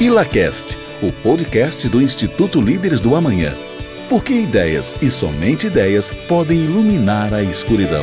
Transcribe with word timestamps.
ILACAST, 0.00 0.76
o 1.00 1.12
podcast 1.22 1.88
do 1.88 2.02
Instituto 2.02 2.60
Líderes 2.60 3.00
do 3.00 3.14
Amanhã. 3.14 3.54
Porque 4.08 4.32
ideias 4.32 4.92
e 5.00 5.08
somente 5.08 5.68
ideias 5.68 6.10
podem 6.26 6.64
iluminar 6.64 7.32
a 7.32 7.44
escuridão. 7.44 8.02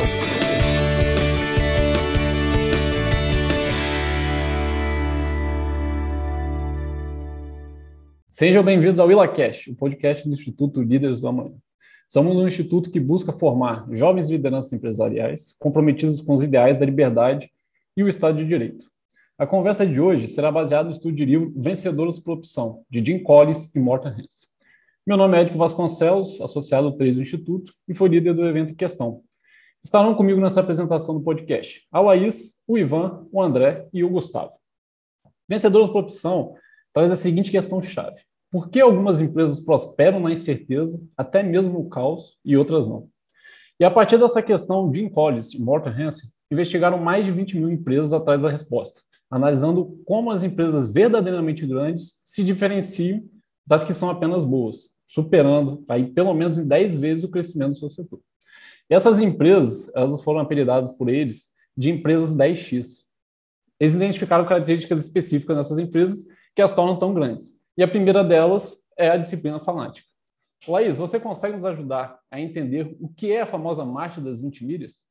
Sejam 8.30 8.64
bem-vindos 8.64 8.98
ao 8.98 9.10
ILACast, 9.10 9.70
o 9.70 9.74
podcast 9.74 10.26
do 10.26 10.32
Instituto 10.32 10.80
Líderes 10.80 11.20
do 11.20 11.28
Amanhã. 11.28 11.52
Somos 12.08 12.34
um 12.38 12.48
instituto 12.48 12.90
que 12.90 12.98
busca 12.98 13.34
formar 13.34 13.86
jovens 13.92 14.30
lideranças 14.30 14.72
empresariais 14.72 15.54
comprometidos 15.58 16.22
com 16.22 16.32
os 16.32 16.42
ideais 16.42 16.78
da 16.78 16.86
liberdade 16.86 17.50
e 17.94 18.02
o 18.02 18.08
Estado 18.08 18.38
de 18.38 18.46
Direito. 18.46 18.91
A 19.38 19.46
conversa 19.46 19.86
de 19.86 19.98
hoje 19.98 20.28
será 20.28 20.52
baseada 20.52 20.84
no 20.84 20.94
estudo 20.94 21.16
de 21.16 21.24
livro 21.24 21.52
Vencedores 21.56 22.18
por 22.18 22.32
Opção, 22.32 22.84
de 22.88 23.04
Jim 23.04 23.18
Collins 23.22 23.74
e 23.74 23.80
Morton 23.80 24.08
Hans. 24.08 24.52
Meu 25.06 25.16
nome 25.16 25.38
é 25.38 25.40
Edipo 25.40 25.56
Vasconcelos, 25.56 26.38
associado 26.40 26.94
3 26.96 27.16
do 27.16 27.22
Instituto, 27.22 27.72
e 27.88 27.94
foi 27.94 28.10
líder 28.10 28.34
do 28.34 28.46
evento 28.46 28.72
em 28.72 28.74
questão. 28.74 29.22
Estarão 29.82 30.14
comigo 30.14 30.38
nessa 30.38 30.60
apresentação 30.60 31.14
do 31.14 31.24
podcast 31.24 31.88
a 31.90 32.00
Laís, 32.00 32.60
o 32.68 32.76
Ivan, 32.76 33.26
o 33.32 33.42
André 33.42 33.88
e 33.90 34.04
o 34.04 34.10
Gustavo. 34.10 34.52
Vencedores 35.48 35.88
por 35.88 36.04
Opção 36.04 36.54
traz 36.92 37.10
a 37.10 37.16
seguinte 37.16 37.50
questão-chave. 37.50 38.20
Por 38.50 38.68
que 38.68 38.82
algumas 38.82 39.18
empresas 39.18 39.60
prosperam 39.60 40.20
na 40.20 40.30
incerteza, 40.30 41.02
até 41.16 41.42
mesmo 41.42 41.72
no 41.72 41.88
caos, 41.88 42.38
e 42.44 42.54
outras 42.54 42.86
não? 42.86 43.08
E 43.80 43.84
a 43.84 43.90
partir 43.90 44.18
dessa 44.18 44.42
questão, 44.42 44.92
Jim 44.92 45.08
Collins 45.08 45.54
e 45.54 45.60
Morton 45.60 45.88
Hansen 45.88 46.30
investigaram 46.50 46.98
mais 46.98 47.24
de 47.24 47.32
20 47.32 47.56
mil 47.56 47.70
empresas 47.70 48.12
atrás 48.12 48.42
da 48.42 48.50
resposta, 48.50 49.00
analisando 49.32 49.98
como 50.04 50.30
as 50.30 50.42
empresas 50.42 50.92
verdadeiramente 50.92 51.66
grandes 51.66 52.20
se 52.22 52.44
diferenciam 52.44 53.24
das 53.66 53.82
que 53.82 53.94
são 53.94 54.10
apenas 54.10 54.44
boas, 54.44 54.90
superando 55.08 55.82
aí 55.88 56.04
pelo 56.12 56.34
menos 56.34 56.58
em 56.58 56.68
10 56.68 56.96
vezes 56.96 57.24
o 57.24 57.30
crescimento 57.30 57.70
do 57.70 57.78
seu 57.78 57.88
setor. 57.88 58.20
E 58.90 58.94
essas 58.94 59.20
empresas, 59.20 59.90
elas 59.96 60.22
foram 60.22 60.40
apelidadas 60.40 60.92
por 60.92 61.08
eles 61.08 61.48
de 61.74 61.90
empresas 61.90 62.36
10x. 62.36 63.06
Eles 63.80 63.94
identificaram 63.94 64.44
características 64.44 65.00
específicas 65.00 65.56
nessas 65.56 65.78
empresas 65.78 66.26
que 66.54 66.60
as 66.60 66.74
tornam 66.74 66.98
tão 66.98 67.14
grandes. 67.14 67.58
E 67.74 67.82
a 67.82 67.88
primeira 67.88 68.22
delas 68.22 68.76
é 68.98 69.08
a 69.08 69.16
disciplina 69.16 69.58
fanática. 69.58 70.06
Laís, 70.68 70.98
você 70.98 71.18
consegue 71.18 71.56
nos 71.56 71.64
ajudar 71.64 72.20
a 72.30 72.38
entender 72.38 72.94
o 73.00 73.08
que 73.08 73.32
é 73.32 73.40
a 73.40 73.46
famosa 73.46 73.82
marcha 73.82 74.20
das 74.20 74.38
20 74.38 74.66
milhas? 74.66 75.02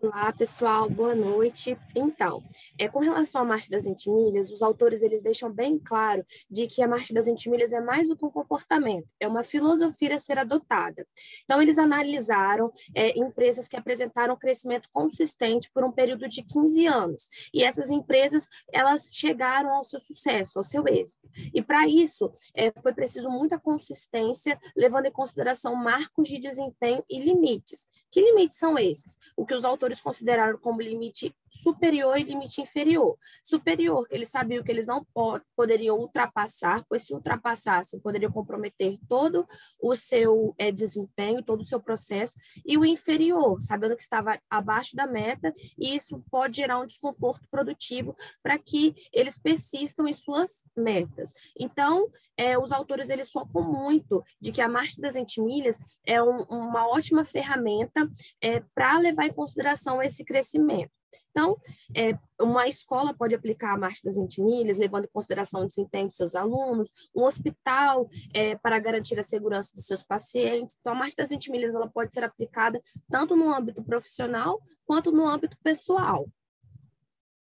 Olá, 0.00 0.32
pessoal, 0.32 0.90
boa 0.90 1.14
noite. 1.14 1.78
Então, 1.94 2.42
é, 2.76 2.88
com 2.88 2.98
relação 2.98 3.40
à 3.40 3.44
Marcha 3.44 3.70
das 3.70 3.86
Intimilhas, 3.86 4.50
os 4.50 4.60
autores 4.60 5.00
eles 5.00 5.22
deixam 5.22 5.52
bem 5.52 5.78
claro 5.78 6.24
de 6.50 6.66
que 6.66 6.82
a 6.82 6.88
Marcha 6.88 7.14
das 7.14 7.28
Intimilhas 7.28 7.72
é 7.72 7.80
mais 7.80 8.08
do 8.08 8.16
que 8.16 8.24
um 8.24 8.30
comportamento, 8.30 9.06
é 9.20 9.28
uma 9.28 9.44
filosofia 9.44 10.16
a 10.16 10.18
ser 10.18 10.38
adotada. 10.40 11.06
Então, 11.44 11.62
eles 11.62 11.78
analisaram 11.78 12.72
é, 12.96 13.16
empresas 13.16 13.68
que 13.68 13.76
apresentaram 13.76 14.36
crescimento 14.36 14.88
consistente 14.92 15.70
por 15.72 15.84
um 15.84 15.92
período 15.92 16.26
de 16.26 16.42
15 16.42 16.86
anos, 16.86 17.28
e 17.54 17.62
essas 17.62 17.88
empresas, 17.88 18.48
elas 18.72 19.08
chegaram 19.12 19.70
ao 19.70 19.84
seu 19.84 20.00
sucesso, 20.00 20.58
ao 20.58 20.64
seu 20.64 20.86
êxito. 20.88 21.28
E 21.54 21.62
para 21.62 21.86
isso, 21.86 22.32
é, 22.56 22.72
foi 22.82 22.92
preciso 22.92 23.30
muita 23.30 23.56
consistência, 23.56 24.58
levando 24.76 25.06
em 25.06 25.12
consideração 25.12 25.76
marcos 25.76 26.26
de 26.26 26.38
desempenho 26.38 27.04
e 27.08 27.20
limites. 27.20 27.86
Que 28.10 28.20
limites 28.20 28.58
são 28.58 28.76
esses? 28.76 29.16
O 29.36 29.46
que 29.46 29.54
os 29.54 29.64
autores 29.64 29.81
autores 29.82 30.00
consideraram 30.00 30.56
como 30.58 30.80
limite 30.80 31.34
superior 31.52 32.18
e 32.18 32.24
limite 32.24 32.60
inferior. 32.60 33.16
Superior, 33.44 34.06
eles 34.10 34.28
sabiam 34.28 34.64
que 34.64 34.70
eles 34.70 34.86
não 34.86 35.06
poderiam 35.54 35.98
ultrapassar, 35.98 36.84
pois 36.88 37.02
se 37.02 37.14
ultrapassassem, 37.14 38.00
poderiam 38.00 38.32
comprometer 38.32 38.98
todo 39.08 39.46
o 39.80 39.94
seu 39.94 40.54
é, 40.58 40.72
desempenho, 40.72 41.42
todo 41.42 41.60
o 41.60 41.64
seu 41.64 41.80
processo, 41.80 42.38
e 42.64 42.78
o 42.78 42.84
inferior, 42.84 43.60
sabendo 43.60 43.96
que 43.96 44.02
estava 44.02 44.40
abaixo 44.48 44.96
da 44.96 45.06
meta, 45.06 45.52
e 45.78 45.94
isso 45.94 46.22
pode 46.30 46.56
gerar 46.56 46.78
um 46.78 46.86
desconforto 46.86 47.46
produtivo 47.50 48.16
para 48.42 48.58
que 48.58 48.94
eles 49.12 49.38
persistam 49.38 50.08
em 50.08 50.12
suas 50.12 50.64
metas. 50.76 51.32
Então, 51.58 52.10
é, 52.36 52.58
os 52.58 52.72
autores 52.72 53.10
eles 53.10 53.30
focam 53.30 53.62
muito 53.62 54.24
de 54.40 54.52
que 54.52 54.62
a 54.62 54.68
marcha 54.68 55.00
das 55.00 55.16
antimilhas 55.16 55.78
é 56.06 56.22
um, 56.22 56.42
uma 56.44 56.88
ótima 56.88 57.24
ferramenta 57.24 58.08
é, 58.40 58.60
para 58.74 58.98
levar 58.98 59.26
em 59.26 59.32
consideração 59.32 60.02
esse 60.02 60.24
crescimento. 60.24 61.01
Então, 61.30 61.56
é, 61.96 62.16
uma 62.40 62.68
escola 62.68 63.14
pode 63.14 63.34
aplicar 63.34 63.74
a 63.74 63.78
marcha 63.78 64.02
das 64.04 64.16
20 64.16 64.42
milhas, 64.42 64.78
levando 64.78 65.04
em 65.04 65.12
consideração 65.12 65.62
o 65.62 65.66
desempenho 65.66 66.06
dos 66.06 66.16
seus 66.16 66.34
alunos, 66.34 66.90
um 67.14 67.24
hospital 67.24 68.08
é, 68.34 68.56
para 68.56 68.78
garantir 68.78 69.18
a 69.18 69.22
segurança 69.22 69.72
dos 69.74 69.86
seus 69.86 70.02
pacientes. 70.02 70.76
Então, 70.80 70.92
a 70.92 70.96
marcha 70.96 71.16
das 71.16 71.30
20 71.30 71.50
milhas 71.50 71.74
ela 71.74 71.88
pode 71.88 72.12
ser 72.12 72.22
aplicada 72.22 72.80
tanto 73.10 73.34
no 73.34 73.52
âmbito 73.52 73.82
profissional 73.82 74.60
quanto 74.84 75.10
no 75.10 75.26
âmbito 75.26 75.56
pessoal. 75.62 76.28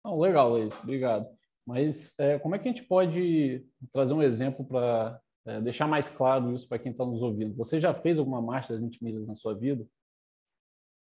Oh, 0.03 0.21
legal, 0.21 0.51
Luiz, 0.51 0.75
obrigado. 0.83 1.27
Mas 1.67 2.19
é, 2.19 2.39
como 2.39 2.55
é 2.55 2.59
que 2.59 2.69
a 2.69 2.73
gente 2.73 2.85
pode 2.85 3.65
trazer 3.93 4.13
um 4.13 4.23
exemplo 4.23 4.65
para 4.65 5.19
é, 5.47 5.61
deixar 5.61 5.87
mais 5.87 6.09
claro 6.09 6.55
isso 6.55 6.69
para 6.69 6.79
quem 6.79 6.93
está 6.93 7.05
nos 7.05 7.23
ouvindo? 7.23 7.55
Você 7.57 7.81
já 7.81 7.95
fez 7.95 8.19
alguma 8.19 8.41
marcha 8.41 8.75
das 8.75 8.83
20 8.83 9.03
milhas 9.03 9.27
na 9.27 9.35
sua 9.35 9.55
vida? 9.55 9.87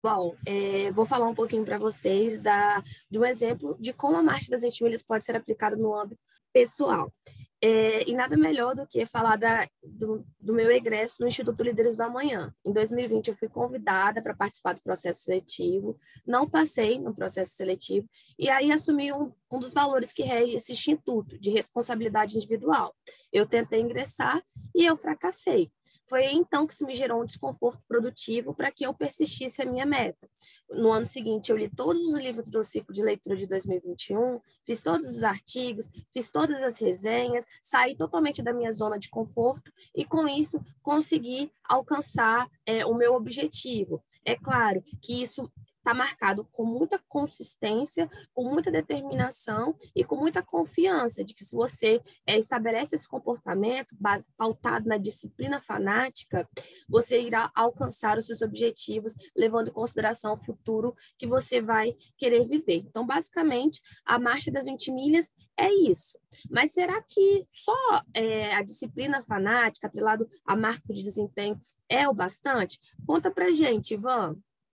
Bom, 0.05 0.35
é, 0.45 0.91
vou 0.91 1.03
falar 1.03 1.27
um 1.27 1.33
pouquinho 1.33 1.65
para 1.65 1.79
vocês 1.79 2.37
da, 2.37 2.79
de 3.09 3.17
um 3.17 3.25
exemplo 3.25 3.75
de 3.79 3.91
como 3.91 4.15
a 4.15 4.21
marcha 4.21 4.51
das 4.51 4.61
20 4.61 4.83
milhas 4.83 5.01
pode 5.01 5.25
ser 5.25 5.35
aplicada 5.35 5.75
no 5.75 5.95
âmbito 5.99 6.21
pessoal. 6.53 7.11
É, 7.59 8.07
e 8.07 8.13
nada 8.13 8.37
melhor 8.37 8.75
do 8.75 8.85
que 8.85 9.03
falar 9.03 9.35
da, 9.35 9.67
do, 9.83 10.23
do, 10.39 10.53
meu 10.53 10.69
egresso 10.69 11.15
no 11.19 11.27
Instituto 11.27 11.63
Líderes 11.63 11.95
do 11.95 12.03
Amanhã. 12.03 12.53
Em 12.63 12.71
2020, 12.71 13.29
eu 13.29 13.33
fui 13.33 13.49
convidada 13.49 14.21
para 14.21 14.35
participar 14.35 14.75
do 14.75 14.81
processo 14.83 15.23
seletivo, 15.23 15.97
não 16.23 16.47
passei 16.47 16.99
no 16.99 17.11
processo 17.11 17.55
seletivo, 17.55 18.07
e 18.37 18.47
aí 18.47 18.71
assumi 18.71 19.11
um, 19.11 19.33
um 19.51 19.57
dos 19.57 19.73
valores 19.73 20.13
que 20.13 20.21
rege 20.21 20.53
esse 20.53 20.71
instituto, 20.71 21.35
de 21.39 21.49
responsabilidade 21.49 22.37
individual. 22.37 22.95
Eu 23.33 23.47
tentei 23.47 23.81
ingressar 23.81 24.39
e 24.75 24.85
eu 24.85 24.95
fracassei. 24.95 25.71
Foi 26.07 26.25
então 26.25 26.67
que 26.67 26.73
isso 26.73 26.85
me 26.85 26.93
gerou 26.93 27.21
um 27.21 27.25
desconforto 27.25 27.81
produtivo 27.87 28.53
para 28.53 28.71
que 28.71 28.85
eu 28.85 28.93
persistisse 28.93 29.61
a 29.61 29.65
minha 29.65 29.85
meta. 29.85 30.29
No 30.69 30.91
ano 30.91 31.05
seguinte, 31.05 31.51
eu 31.51 31.57
li 31.57 31.67
todos 31.69 32.01
os 32.13 32.19
livros 32.19 32.47
do 32.47 32.63
ciclo 32.63 32.93
de 32.93 33.01
leitura 33.01 33.35
de 33.35 33.47
2021, 33.47 34.39
fiz 34.63 34.81
todos 34.81 35.07
os 35.07 35.23
artigos, 35.23 35.89
fiz 36.13 36.29
todas 36.29 36.61
as 36.61 36.77
resenhas, 36.77 37.45
saí 37.61 37.95
totalmente 37.95 38.43
da 38.43 38.53
minha 38.53 38.71
zona 38.71 38.99
de 38.99 39.09
conforto 39.09 39.71
e, 39.95 40.05
com 40.05 40.27
isso, 40.27 40.61
consegui 40.83 41.51
alcançar 41.63 42.47
é, 42.65 42.85
o 42.85 42.93
meu 42.93 43.15
objetivo. 43.15 44.03
É 44.23 44.35
claro 44.35 44.83
que 45.01 45.21
isso 45.21 45.51
está 45.85 45.93
marcado 45.93 46.43
com 46.51 46.65
muita 46.65 46.97
consistência, 47.07 48.09
com 48.33 48.43
muita 48.43 48.71
determinação 48.71 49.75
e 49.95 50.03
com 50.03 50.15
muita 50.15 50.41
confiança 50.41 51.23
de 51.23 51.35
que 51.35 51.45
se 51.45 51.55
você 51.55 52.01
é, 52.25 52.39
estabelece 52.39 52.95
esse 52.95 53.07
comportamento 53.07 53.95
base, 53.99 54.25
pautado 54.35 54.89
na 54.89 54.97
disciplina 54.97 55.61
fanática, 55.61 56.49
você 56.89 57.21
irá 57.21 57.51
alcançar 57.53 58.17
os 58.17 58.25
seus 58.25 58.41
objetivos, 58.41 59.13
levando 59.37 59.67
em 59.67 59.73
consideração 59.73 60.33
o 60.33 60.43
futuro 60.43 60.95
que 61.19 61.27
você 61.27 61.61
vai 61.61 61.95
querer 62.17 62.47
viver. 62.47 62.77
Então, 62.77 63.05
basicamente, 63.05 63.79
a 64.03 64.17
marcha 64.17 64.51
das 64.51 64.65
20 64.65 64.91
milhas 64.91 65.31
é 65.55 65.71
isso. 65.71 66.17
Mas 66.49 66.71
será 66.71 66.99
que 67.03 67.45
só 67.51 68.01
é, 68.11 68.55
a 68.55 68.63
disciplina 68.63 69.21
fanática, 69.21 69.85
atrelado 69.85 70.27
a 70.43 70.55
marco 70.55 70.91
de 70.91 71.03
desempenho, 71.03 71.59
é 71.87 72.09
o 72.09 72.13
bastante? 72.13 72.79
Conta 73.05 73.29
pra 73.29 73.51
gente, 73.51 73.93
Ivan. 73.93 74.35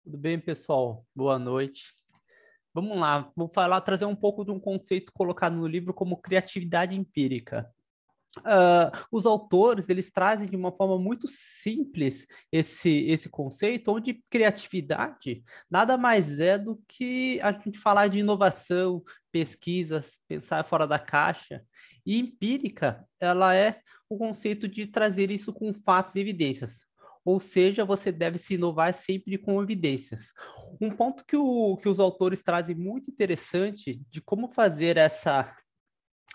Tudo 0.08 0.20
bem, 0.20 0.40
pessoal? 0.40 1.06
Boa 1.14 1.38
noite. 1.38 1.94
Vamos 2.74 2.98
lá, 2.98 3.30
vou 3.36 3.50
falar, 3.50 3.82
trazer 3.82 4.06
um 4.06 4.16
pouco 4.16 4.46
de 4.46 4.52
um 4.52 4.58
conceito 4.58 5.12
colocado 5.12 5.58
no 5.58 5.68
livro 5.68 5.94
como 5.94 6.22
criatividade 6.22 6.96
empírica. 6.96 7.70
Uh, 8.38 8.90
os 9.12 9.26
autores 9.26 9.90
eles 9.90 10.10
trazem 10.10 10.48
de 10.48 10.56
uma 10.56 10.72
forma 10.72 10.98
muito 10.98 11.28
simples 11.28 12.26
esse, 12.50 13.06
esse 13.10 13.28
conceito, 13.28 13.92
onde 13.92 14.24
criatividade 14.30 15.44
nada 15.70 15.98
mais 15.98 16.40
é 16.40 16.58
do 16.58 16.82
que 16.88 17.38
a 17.42 17.52
gente 17.52 17.78
falar 17.78 18.08
de 18.08 18.20
inovação, 18.20 19.04
pesquisas, 19.30 20.22
pensar 20.26 20.64
fora 20.64 20.88
da 20.88 20.98
caixa. 20.98 21.62
E 22.06 22.18
empírica, 22.18 23.06
ela 23.20 23.54
é 23.54 23.82
o 24.10 24.18
conceito 24.18 24.70
de 24.70 24.88
trazer 24.88 25.30
isso 25.32 25.52
com 25.52 25.74
fatos 25.74 26.16
e 26.16 26.22
evidências 26.22 26.88
ou 27.28 27.42
seja, 27.42 27.84
você 27.84 28.10
deve 28.10 28.38
se 28.38 28.54
inovar 28.54 28.94
sempre 28.94 29.38
com 29.38 29.62
evidências. 29.62 30.32
Um 30.80 30.90
ponto 30.90 31.26
que, 31.26 31.36
o, 31.36 31.76
que 31.76 31.90
os 31.90 32.00
autores 32.00 32.42
trazem 32.42 32.74
muito 32.74 33.12
interessante 33.12 34.02
de 34.10 34.22
como 34.22 34.48
fazer 34.48 34.96
essa 34.96 35.54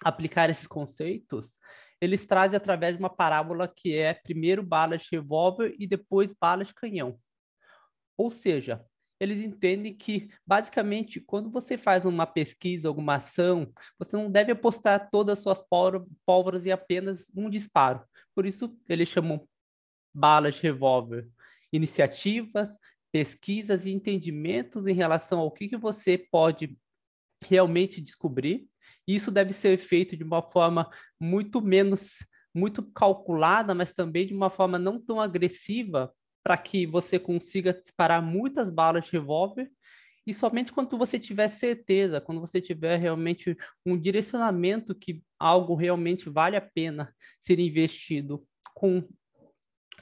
aplicar 0.05 0.51
esses 0.51 0.67
conceitos, 0.67 1.59
eles 1.99 2.27
trazem 2.27 2.59
através 2.59 2.93
de 2.93 2.99
uma 2.99 3.09
parábola 3.09 3.73
que 3.75 3.97
é 3.97 4.13
primeiro 4.13 4.63
bala 4.63 4.99
de 4.99 5.09
revólver 5.11 5.75
e 5.79 5.87
depois 5.87 6.35
bala 6.39 6.63
de 6.63 6.75
canhão. 6.75 7.19
Ou 8.15 8.29
seja, 8.29 8.85
eles 9.19 9.41
entendem 9.41 9.97
que, 9.97 10.29
basicamente, 10.47 11.21
quando 11.21 11.51
você 11.51 11.79
faz 11.79 12.05
uma 12.05 12.27
pesquisa, 12.27 12.89
alguma 12.89 13.15
ação, 13.15 13.73
você 13.99 14.15
não 14.15 14.31
deve 14.31 14.53
apostar 14.53 15.09
todas 15.11 15.39
as 15.39 15.43
suas 15.43 15.65
pólvoras 16.27 16.67
em 16.67 16.71
apenas 16.71 17.31
um 17.35 17.49
disparo. 17.49 18.05
Por 18.35 18.45
isso, 18.45 18.77
eles 18.87 19.09
chamam 19.09 19.49
balas 20.15 20.57
de 20.57 20.63
revólver. 20.63 21.29
Iniciativas, 21.73 22.79
pesquisas 23.11 23.87
e 23.87 23.93
entendimentos 23.93 24.87
em 24.87 24.95
relação 24.95 25.41
ao 25.41 25.51
que, 25.51 25.69
que 25.69 25.77
você 25.77 26.19
pode 26.19 26.77
realmente 27.45 28.01
descobrir. 28.01 28.69
Isso 29.07 29.31
deve 29.31 29.53
ser 29.53 29.77
feito 29.79 30.17
de 30.17 30.25
uma 30.25 30.43
forma 30.43 30.91
muito 31.21 31.61
menos, 31.61 32.27
muito 32.55 32.83
calculada, 32.83 33.75
mas 33.75 33.93
também 33.93 34.27
de 34.27 34.35
uma 34.35 34.51
forma 34.51 34.79
não 34.79 35.01
tão 35.01 35.21
agressiva, 35.21 36.13
para 36.43 36.57
que 36.57 36.87
você 36.87 37.19
consiga 37.19 37.73
disparar 37.73 38.21
muitas 38.21 38.69
balas 38.69 39.05
de 39.05 39.13
revólver 39.13 39.71
e 40.27 40.33
somente 40.33 40.73
quando 40.73 40.97
você 40.97 41.19
tiver 41.19 41.49
certeza, 41.49 42.21
quando 42.21 42.41
você 42.41 42.61
tiver 42.61 42.97
realmente 42.97 43.57
um 43.85 43.99
direcionamento 43.99 44.95
que 44.95 45.23
algo 45.39 45.75
realmente 45.75 46.31
vale 46.31 46.57
a 46.57 46.61
pena 46.61 47.15
ser 47.41 47.59
investido 47.59 48.47
com, 48.75 49.07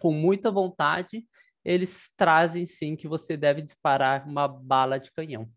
com 0.00 0.12
muita 0.12 0.50
vontade, 0.50 1.24
eles 1.64 2.10
trazem 2.16 2.66
sim 2.66 2.96
que 2.96 3.06
você 3.06 3.36
deve 3.36 3.62
disparar 3.62 4.26
uma 4.26 4.48
bala 4.48 4.98
de 4.98 5.12
canhão. 5.12 5.48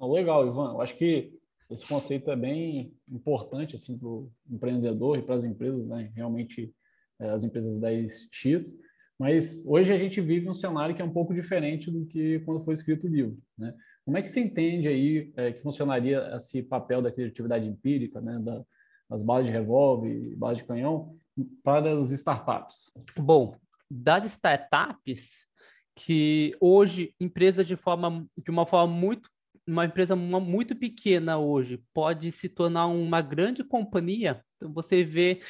Legal, 0.00 0.46
Ivan. 0.46 0.72
Eu 0.72 0.80
acho 0.80 0.96
que 0.96 1.32
esse 1.70 1.86
conceito 1.86 2.30
é 2.30 2.36
bem 2.36 2.92
importante 3.10 3.74
assim 3.74 3.98
para 3.98 4.08
o 4.08 4.30
empreendedor 4.50 5.18
e 5.18 5.22
para 5.22 5.34
as 5.34 5.44
empresas, 5.44 5.86
né? 5.88 6.10
Realmente 6.14 6.72
é, 7.20 7.30
as 7.30 7.44
empresas 7.44 7.78
10x. 7.80 8.76
Mas 9.18 9.64
hoje 9.66 9.92
a 9.92 9.98
gente 9.98 10.20
vive 10.20 10.48
um 10.48 10.54
cenário 10.54 10.94
que 10.94 11.02
é 11.02 11.04
um 11.04 11.12
pouco 11.12 11.34
diferente 11.34 11.90
do 11.90 12.06
que 12.06 12.38
quando 12.40 12.64
foi 12.64 12.74
escrito 12.74 13.06
o 13.06 13.10
livro, 13.10 13.36
né? 13.56 13.74
Como 14.04 14.16
é 14.16 14.22
que 14.22 14.30
você 14.30 14.40
entende 14.40 14.88
aí 14.88 15.32
é, 15.36 15.52
que 15.52 15.60
funcionaria 15.60 16.30
esse 16.36 16.62
papel 16.62 17.02
da 17.02 17.12
criatividade 17.12 17.66
empírica, 17.66 18.20
né? 18.20 18.38
Da, 18.38 18.64
das 19.10 19.22
balas 19.22 19.46
de 19.46 19.52
revólver, 19.52 20.34
balas 20.36 20.58
de 20.58 20.64
canhão, 20.64 21.16
para 21.62 21.98
as 21.98 22.10
startups? 22.12 22.92
Bom, 23.16 23.54
das 23.90 24.24
startups 24.24 25.46
que 25.94 26.56
hoje 26.60 27.14
empresas 27.18 27.66
de 27.66 27.76
forma 27.76 28.26
de 28.36 28.50
uma 28.50 28.66
forma 28.66 28.92
muito 28.92 29.28
uma 29.66 29.84
empresa 29.84 30.16
muito 30.16 30.74
pequena 30.74 31.36
hoje 31.36 31.82
pode 31.92 32.32
se 32.32 32.48
tornar 32.48 32.86
uma 32.86 33.20
grande 33.20 33.62
companhia. 33.62 34.42
Então, 34.56 34.72
você 34.72 35.04
vê 35.04 35.42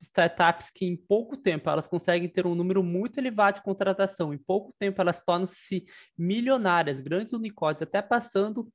startups 0.00 0.70
que 0.70 0.84
em 0.84 0.96
pouco 0.96 1.36
tempo 1.36 1.70
elas 1.70 1.86
conseguem 1.86 2.28
ter 2.28 2.46
um 2.46 2.54
número 2.56 2.82
muito 2.82 3.18
elevado 3.18 3.56
de 3.56 3.62
contratação, 3.62 4.34
em 4.34 4.38
pouco 4.38 4.74
tempo 4.76 5.00
elas 5.00 5.22
tornam-se 5.24 5.86
milionárias, 6.18 7.00
grandes 7.00 7.32
unicórnios, 7.32 7.80
até 7.80 8.02
passando 8.02 8.68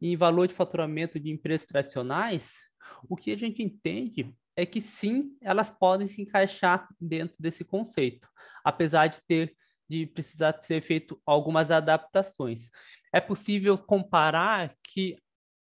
em 0.00 0.16
valor 0.16 0.48
de 0.48 0.54
faturamento 0.54 1.20
de 1.20 1.30
empresas 1.30 1.64
tradicionais. 1.64 2.70
O 3.08 3.16
que 3.16 3.30
a 3.30 3.38
gente 3.38 3.62
entende 3.62 4.34
é 4.60 4.66
que 4.66 4.80
sim, 4.80 5.36
elas 5.40 5.70
podem 5.70 6.06
se 6.06 6.20
encaixar 6.20 6.86
dentro 7.00 7.34
desse 7.38 7.64
conceito, 7.64 8.28
apesar 8.62 9.06
de 9.06 9.20
ter 9.22 9.56
de 9.88 10.06
precisar 10.06 10.56
ser 10.62 10.80
feito 10.82 11.20
algumas 11.26 11.68
adaptações. 11.68 12.70
É 13.12 13.20
possível 13.20 13.76
comparar 13.76 14.72
que 14.84 15.16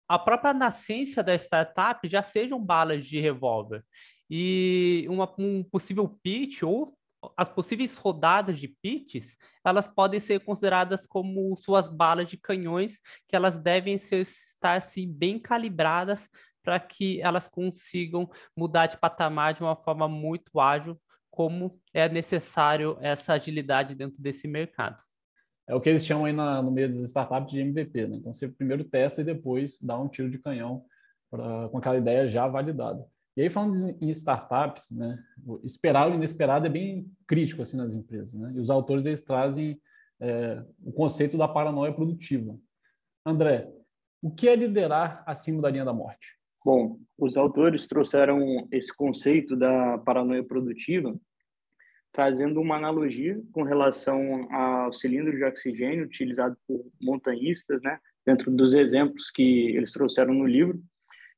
a 0.06 0.18
própria 0.18 0.52
nascência 0.52 1.22
da 1.22 1.34
startup 1.36 2.06
já 2.06 2.22
sejam 2.22 2.62
balas 2.62 3.06
de 3.06 3.18
revólver 3.18 3.82
e 4.28 5.06
uma, 5.08 5.32
um 5.38 5.64
possível 5.64 6.06
pitch 6.22 6.62
ou 6.62 6.86
as 7.36 7.48
possíveis 7.48 7.96
rodadas 7.96 8.58
de 8.58 8.68
pitches, 8.68 9.36
elas 9.64 9.86
podem 9.86 10.18
ser 10.20 10.40
consideradas 10.40 11.06
como 11.06 11.54
suas 11.56 11.88
balas 11.88 12.28
de 12.28 12.36
canhões, 12.36 13.00
que 13.28 13.36
elas 13.36 13.56
devem 13.56 13.98
ser, 13.98 14.22
estar 14.22 14.76
assim, 14.76 15.10
bem 15.10 15.38
calibradas 15.38 16.28
para 16.62 16.78
que 16.78 17.20
elas 17.20 17.48
consigam 17.48 18.28
mudar 18.56 18.86
de 18.86 18.98
patamar 18.98 19.54
de 19.54 19.62
uma 19.62 19.76
forma 19.76 20.08
muito 20.08 20.60
ágil 20.60 21.00
como 21.30 21.80
é 21.94 22.08
necessário 22.08 22.98
essa 23.00 23.34
agilidade 23.34 23.94
dentro 23.94 24.20
desse 24.20 24.48
mercado. 24.48 25.02
É 25.66 25.74
o 25.74 25.80
que 25.80 25.88
eles 25.88 26.04
chamam 26.04 26.24
aí 26.24 26.32
na, 26.32 26.60
no 26.60 26.70
meio 26.70 26.88
das 26.88 26.98
startups 26.98 27.52
de 27.52 27.60
MVP, 27.60 28.08
né? 28.08 28.16
Então 28.16 28.32
você 28.32 28.48
primeiro 28.48 28.82
testa 28.82 29.20
e 29.20 29.24
depois 29.24 29.80
dá 29.80 29.96
um 29.96 30.08
tiro 30.08 30.28
de 30.28 30.38
canhão 30.38 30.84
pra, 31.30 31.68
com 31.68 31.78
aquela 31.78 31.96
ideia 31.96 32.28
já 32.28 32.48
validada. 32.48 33.06
E 33.36 33.42
aí 33.42 33.48
falando 33.48 33.96
em 34.00 34.08
startups, 34.10 34.90
né? 34.90 35.16
Esperar 35.62 36.10
o 36.10 36.14
inesperado 36.14 36.66
é 36.66 36.68
bem 36.68 37.08
crítico 37.26 37.62
assim 37.62 37.76
nas 37.76 37.94
empresas, 37.94 38.34
né? 38.34 38.52
E 38.56 38.58
os 38.58 38.68
autores 38.68 39.06
eles 39.06 39.22
trazem 39.22 39.80
é, 40.20 40.62
o 40.82 40.92
conceito 40.92 41.38
da 41.38 41.46
paranoia 41.46 41.92
produtiva. 41.92 42.58
André, 43.24 43.70
o 44.20 44.30
que 44.30 44.48
é 44.48 44.56
liderar 44.56 45.22
acima 45.24 45.62
da 45.62 45.70
linha 45.70 45.84
da 45.84 45.92
morte? 45.92 46.39
Bom, 46.64 46.98
os 47.18 47.36
autores 47.36 47.88
trouxeram 47.88 48.68
esse 48.70 48.94
conceito 48.94 49.56
da 49.56 49.98
paranoia 49.98 50.44
produtiva 50.44 51.18
trazendo 52.12 52.60
uma 52.60 52.76
analogia 52.76 53.40
com 53.52 53.62
relação 53.62 54.52
ao 54.52 54.92
cilindro 54.92 55.36
de 55.36 55.44
oxigênio 55.44 56.04
utilizado 56.04 56.56
por 56.66 56.84
montanhistas, 57.00 57.80
né? 57.82 57.98
Dentro 58.26 58.50
dos 58.50 58.74
exemplos 58.74 59.30
que 59.30 59.76
eles 59.76 59.92
trouxeram 59.92 60.34
no 60.34 60.46
livro, 60.46 60.82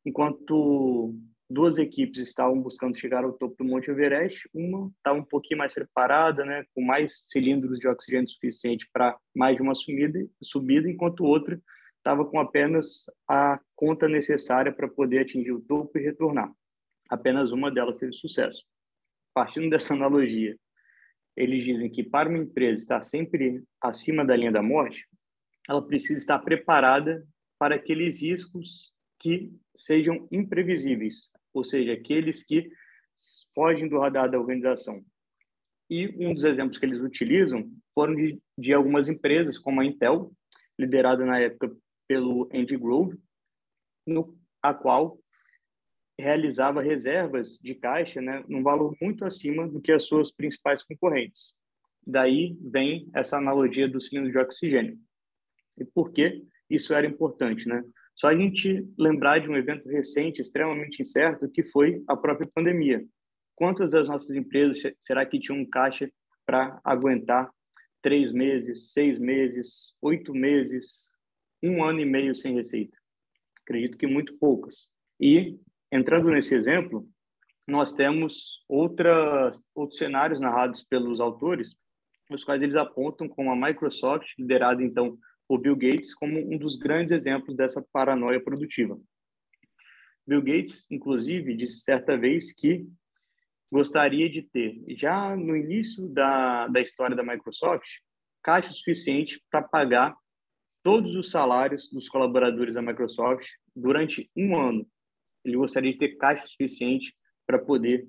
enquanto 0.05 1.15
duas 1.49 1.77
equipes 1.77 2.21
estavam 2.21 2.61
buscando 2.61 2.97
chegar 2.97 3.25
ao 3.25 3.35
topo 3.35 3.63
do 3.63 3.65
Monte 3.65 3.91
Everest, 3.91 4.49
uma 4.55 4.91
estava 4.97 5.19
um 5.19 5.25
pouquinho 5.25 5.59
mais 5.59 5.75
preparada, 5.75 6.45
né, 6.45 6.65
com 6.75 6.83
mais 6.83 7.27
cilindros 7.29 7.79
de 7.79 7.87
oxigênio 7.87 8.29
suficiente 8.29 8.89
para 8.91 9.17
mais 9.37 9.57
de 9.57 9.63
uma 9.63 9.75
subida, 9.75 10.19
subida, 10.43 10.89
enquanto 10.89 11.25
outra 11.25 11.61
estava 12.03 12.25
com 12.25 12.41
apenas 12.41 13.07
a 13.29 13.61
conta 13.77 14.09
necessária 14.09 14.73
para 14.73 14.89
poder 14.89 15.21
atingir 15.21 15.53
o 15.53 15.61
topo 15.61 15.97
e 15.97 16.03
retornar. 16.03 16.53
Apenas 17.09 17.53
uma 17.53 17.71
delas 17.71 17.99
teve 17.99 18.13
sucesso. 18.13 18.65
Partindo 19.33 19.71
dessa 19.71 19.95
analogia, 19.95 20.59
eles 21.37 21.65
dizem 21.65 21.89
que 21.89 22.03
para 22.03 22.29
uma 22.29 22.39
empresa 22.39 22.79
estar 22.79 23.03
sempre 23.03 23.63
acima 23.81 24.25
da 24.25 24.37
linha 24.37 24.51
da 24.51 24.63
morte, 24.63 25.07
ela 25.69 25.81
precisa 25.87 26.19
estar 26.19 26.41
preparada 26.41 27.25
para 27.57 27.77
aqueles 27.77 28.21
riscos 28.21 28.93
que 29.21 29.53
sejam 29.75 30.27
imprevisíveis, 30.33 31.31
ou 31.55 31.65
seja, 31.65 31.93
aqueles 31.93 32.45
que 32.45 32.69
fogem 33.55 33.89
do 33.89 34.01
radar 34.01 34.29
da 34.29 34.41
organização. 34.41 35.01
E 35.89 36.09
um 36.27 36.35
dos 36.35 36.43
exemplos 36.43 36.79
que 36.79 36.85
eles 36.85 37.01
utilizam 37.01 37.71
foram 37.95 38.17
de, 38.17 38.41
de 38.59 38.73
algumas 38.73 39.09
empresas, 39.09 39.57
como 39.57 39.81
a 39.81 39.85
Intel, 39.85 40.33
liderada 40.77 41.25
na 41.25 41.39
época 41.39 41.73
pelo 42.07 42.49
Andy 42.53 42.77
Grove, 42.77 43.19
no, 44.07 44.37
a 44.61 44.75
qual 44.75 45.19
realizava 46.19 46.82
reservas 46.82 47.59
de 47.59 47.75
caixa 47.75 48.21
né, 48.21 48.44
num 48.49 48.63
valor 48.63 48.94
muito 49.01 49.25
acima 49.25 49.67
do 49.67 49.81
que 49.81 49.93
as 49.93 50.05
suas 50.05 50.31
principais 50.31 50.82
concorrentes. 50.82 51.55
Daí 52.06 52.56
vem 52.61 53.09
essa 53.15 53.39
analogia 53.39 53.89
do 53.89 54.01
cilindro 54.01 54.31
de 54.31 54.39
oxigênio. 54.39 54.99
E 55.79 55.85
por 55.85 56.13
que 56.13 56.44
isso 56.69 56.94
era 56.94 57.06
importante? 57.06 57.67
Né? 57.67 57.82
Só 58.15 58.29
a 58.29 58.37
gente 58.37 58.87
lembrar 58.99 59.39
de 59.39 59.49
um 59.49 59.56
evento 59.56 59.89
recente, 59.89 60.43
extremamente 60.43 61.01
incerto, 61.01 61.49
que 61.49 61.65
foi 61.65 62.03
a 62.09 62.17
própria 62.17 62.49
pandemia. 62.53 63.05
Quantas 63.55 63.91
das 63.93 64.09
nossas 64.09 64.35
empresas 64.37 64.82
será 65.01 65.25
que 65.25 65.39
tinham 65.39 65.61
um 65.61 65.69
caixa 65.69 66.11
para 66.44 66.81
aguentar 66.85 67.51
três 68.03 68.32
meses, 68.32 68.93
seis 68.93 69.19
meses, 69.19 69.94
oito 70.03 70.35
meses, 70.35 71.12
um 71.63 71.85
ano 71.85 72.01
e 72.01 72.05
meio 72.05 72.35
sem 72.35 72.55
receita? 72.55 72.97
Acredito 73.63 73.97
que 73.97 74.07
muito 74.07 74.37
poucas. 74.39 74.91
E 75.21 75.59
entrando 75.91 76.31
nesse 76.31 76.55
exemplo, 76.55 77.09
nós 77.67 77.93
temos 77.93 78.65
outras, 78.69 79.65
outros 79.75 79.99
cenários 79.99 80.41
narrados 80.41 80.83
pelos 80.83 81.21
autores, 81.21 81.79
os 82.31 82.43
quais 82.43 82.63
eles 82.63 82.77
apontam 82.77 83.29
como 83.29 83.51
a 83.51 83.57
Microsoft, 83.57 84.27
liderada 84.39 84.83
então 84.83 85.19
por 85.47 85.61
Bill 85.61 85.77
Gates, 85.77 86.15
como 86.15 86.39
um 86.39 86.59
dos 86.59 86.77
grandes 86.77 87.13
exemplos 87.13 87.57
dessa 87.57 87.85
paranoia 87.93 88.43
produtiva. 88.43 88.99
Bill 90.27 90.43
Gates, 90.43 90.91
inclusive, 90.91 91.55
disse 91.55 91.81
certa 91.81 92.17
vez 92.17 92.55
que 92.55 92.87
gostaria 93.71 94.29
de 94.29 94.43
ter, 94.43 94.83
já 94.89 95.35
no 95.37 95.57
início 95.57 96.09
da, 96.09 96.69
da 96.69 96.81
história 96.81 97.17
da 97.17 97.23
Microsoft, 97.23 97.87
caixa 98.43 98.73
suficiente 98.73 99.43
para 99.51 99.63
pagar 99.63 100.15
todos 100.82 101.15
os 101.15 101.31
salários 101.31 101.89
dos 101.91 102.08
colaboradores 102.08 102.74
da 102.74 102.82
Microsoft 102.82 103.46
durante 103.74 104.31
um 104.36 104.58
ano, 104.58 104.86
ele 105.44 105.56
gostaria 105.56 105.93
de 105.93 105.98
ter 105.98 106.17
caixa 106.17 106.46
suficiente 106.46 107.15
para 107.46 107.58
poder 107.58 108.06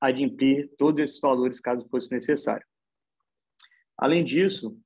adimplir 0.00 0.70
todos 0.78 1.02
esses 1.02 1.20
valores 1.20 1.60
caso 1.60 1.88
fosse 1.88 2.12
necessário. 2.12 2.66
Além 3.96 4.24
disso, 4.24 4.78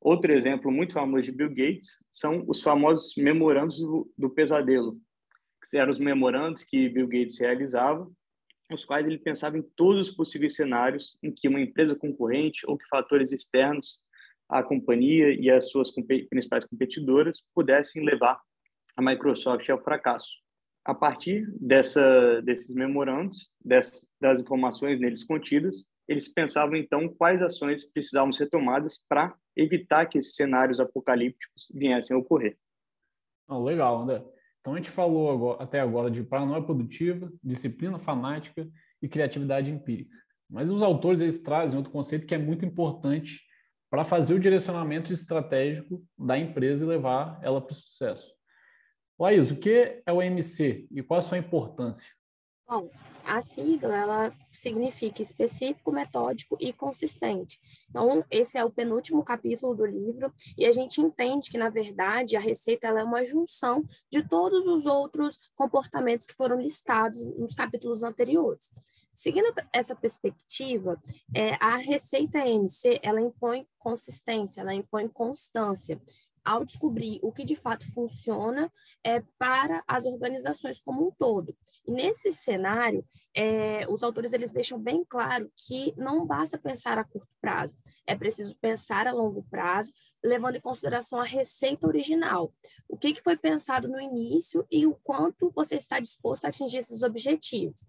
outro 0.00 0.32
exemplo 0.32 0.70
muito 0.70 0.94
famoso 0.94 1.24
de 1.24 1.32
Bill 1.32 1.48
Gates 1.48 1.98
são 2.10 2.44
os 2.46 2.62
famosos 2.62 3.14
memorandos 3.16 3.78
do, 3.78 4.10
do 4.16 4.30
pesadelo, 4.30 4.98
que 5.68 5.76
eram 5.76 5.90
os 5.90 5.98
memorandos 5.98 6.64
que 6.64 6.88
Bill 6.88 7.08
Gates 7.08 7.40
realizava, 7.40 8.08
os 8.72 8.84
quais 8.84 9.06
ele 9.06 9.18
pensava 9.18 9.58
em 9.58 9.62
todos 9.76 10.08
os 10.08 10.14
possíveis 10.14 10.54
cenários 10.54 11.18
em 11.22 11.32
que 11.32 11.48
uma 11.48 11.60
empresa 11.60 11.94
concorrente 11.94 12.64
ou 12.66 12.78
que 12.78 12.86
fatores 12.88 13.32
externos 13.32 14.02
a 14.52 14.62
companhia 14.62 15.32
e 15.32 15.50
as 15.50 15.70
suas 15.70 15.90
principais 15.90 16.64
competidoras 16.66 17.42
pudessem 17.54 18.04
levar 18.04 18.38
a 18.94 19.02
Microsoft 19.02 19.68
ao 19.70 19.82
fracasso. 19.82 20.30
A 20.84 20.94
partir 20.94 21.50
dessa, 21.58 22.42
desses 22.42 22.74
memorandos, 22.74 23.48
dessas, 23.64 24.12
das 24.20 24.40
informações 24.40 25.00
neles 25.00 25.24
contidas, 25.24 25.86
eles 26.06 26.28
pensavam 26.28 26.76
então 26.76 27.08
quais 27.08 27.40
ações 27.40 27.90
precisavam 27.90 28.32
ser 28.32 28.50
tomadas 28.50 28.98
para 29.08 29.34
evitar 29.56 30.04
que 30.06 30.18
esses 30.18 30.34
cenários 30.34 30.78
apocalípticos 30.78 31.68
viessem 31.72 32.14
a 32.14 32.18
ocorrer. 32.18 32.58
Oh, 33.48 33.62
legal, 33.62 34.02
André. 34.02 34.22
Então 34.60 34.74
a 34.74 34.76
gente 34.76 34.90
falou 34.90 35.30
agora, 35.30 35.62
até 35.62 35.80
agora 35.80 36.10
de 36.10 36.22
paranoia 36.22 36.62
produtiva, 36.62 37.32
disciplina 37.42 37.98
fanática 37.98 38.68
e 39.00 39.08
criatividade 39.08 39.70
empírica. 39.70 40.14
Mas 40.50 40.70
os 40.70 40.82
autores 40.82 41.22
eles 41.22 41.38
trazem 41.38 41.78
outro 41.78 41.92
conceito 41.92 42.26
que 42.26 42.34
é 42.34 42.38
muito 42.38 42.66
importante 42.66 43.40
para 43.92 44.04
fazer 44.04 44.32
o 44.32 44.40
direcionamento 44.40 45.12
estratégico 45.12 46.02
da 46.18 46.38
empresa 46.38 46.82
e 46.82 46.88
levar 46.88 47.38
ela 47.42 47.60
para 47.60 47.74
o 47.74 47.76
sucesso. 47.76 48.32
Laís, 49.20 49.50
o 49.50 49.56
que 49.56 50.02
é 50.06 50.10
o 50.10 50.22
MC 50.22 50.88
e 50.90 51.02
qual 51.02 51.20
a 51.20 51.22
sua 51.22 51.36
importância? 51.36 52.08
Bom, 52.66 52.90
a 53.24 53.40
sigla 53.40 53.94
ela 53.94 54.36
significa 54.50 55.20
específico, 55.20 55.92
metódico 55.92 56.56
e 56.60 56.72
consistente. 56.72 57.60
Então, 57.88 58.24
esse 58.30 58.58
é 58.58 58.64
o 58.64 58.70
penúltimo 58.70 59.22
capítulo 59.24 59.74
do 59.74 59.84
livro 59.84 60.32
e 60.56 60.64
a 60.66 60.72
gente 60.72 61.00
entende 61.00 61.50
que, 61.50 61.58
na 61.58 61.68
verdade, 61.68 62.36
a 62.36 62.40
receita 62.40 62.86
é 62.86 63.04
uma 63.04 63.24
junção 63.24 63.84
de 64.10 64.26
todos 64.26 64.66
os 64.66 64.86
outros 64.86 65.38
comportamentos 65.54 66.26
que 66.26 66.34
foram 66.34 66.60
listados 66.60 67.24
nos 67.36 67.54
capítulos 67.54 68.02
anteriores. 68.02 68.70
Seguindo 69.14 69.52
essa 69.72 69.94
perspectiva, 69.94 71.00
é, 71.34 71.54
a 71.60 71.76
receita 71.76 72.38
MC 72.38 72.98
ela 73.02 73.20
impõe 73.20 73.66
consistência, 73.78 74.62
ela 74.62 74.74
impõe 74.74 75.06
constância 75.08 76.00
ao 76.44 76.64
descobrir 76.64 77.20
o 77.22 77.30
que 77.30 77.44
de 77.44 77.54
fato 77.54 77.86
funciona 77.92 78.72
é, 79.04 79.20
para 79.38 79.84
as 79.86 80.06
organizações 80.06 80.80
como 80.80 81.06
um 81.06 81.10
todo. 81.10 81.54
E 81.86 81.92
nesse 81.92 82.30
cenário, 82.30 83.04
é, 83.34 83.86
os 83.88 84.02
autores 84.02 84.32
eles 84.32 84.52
deixam 84.52 84.78
bem 84.78 85.04
claro 85.04 85.50
que 85.56 85.92
não 85.96 86.26
basta 86.26 86.56
pensar 86.56 86.98
a 86.98 87.04
curto 87.04 87.28
prazo, 87.40 87.74
é 88.06 88.14
preciso 88.14 88.56
pensar 88.56 89.06
a 89.06 89.12
longo 89.12 89.42
prazo, 89.50 89.92
levando 90.24 90.56
em 90.56 90.60
consideração 90.60 91.20
a 91.20 91.24
receita 91.24 91.86
original. 91.86 92.52
O 92.88 92.96
que, 92.96 93.12
que 93.12 93.22
foi 93.22 93.36
pensado 93.36 93.88
no 93.88 94.00
início 94.00 94.66
e 94.70 94.86
o 94.86 94.94
quanto 95.02 95.50
você 95.50 95.74
está 95.74 95.98
disposto 95.98 96.44
a 96.44 96.48
atingir 96.48 96.78
esses 96.78 97.02
objetivos. 97.02 97.84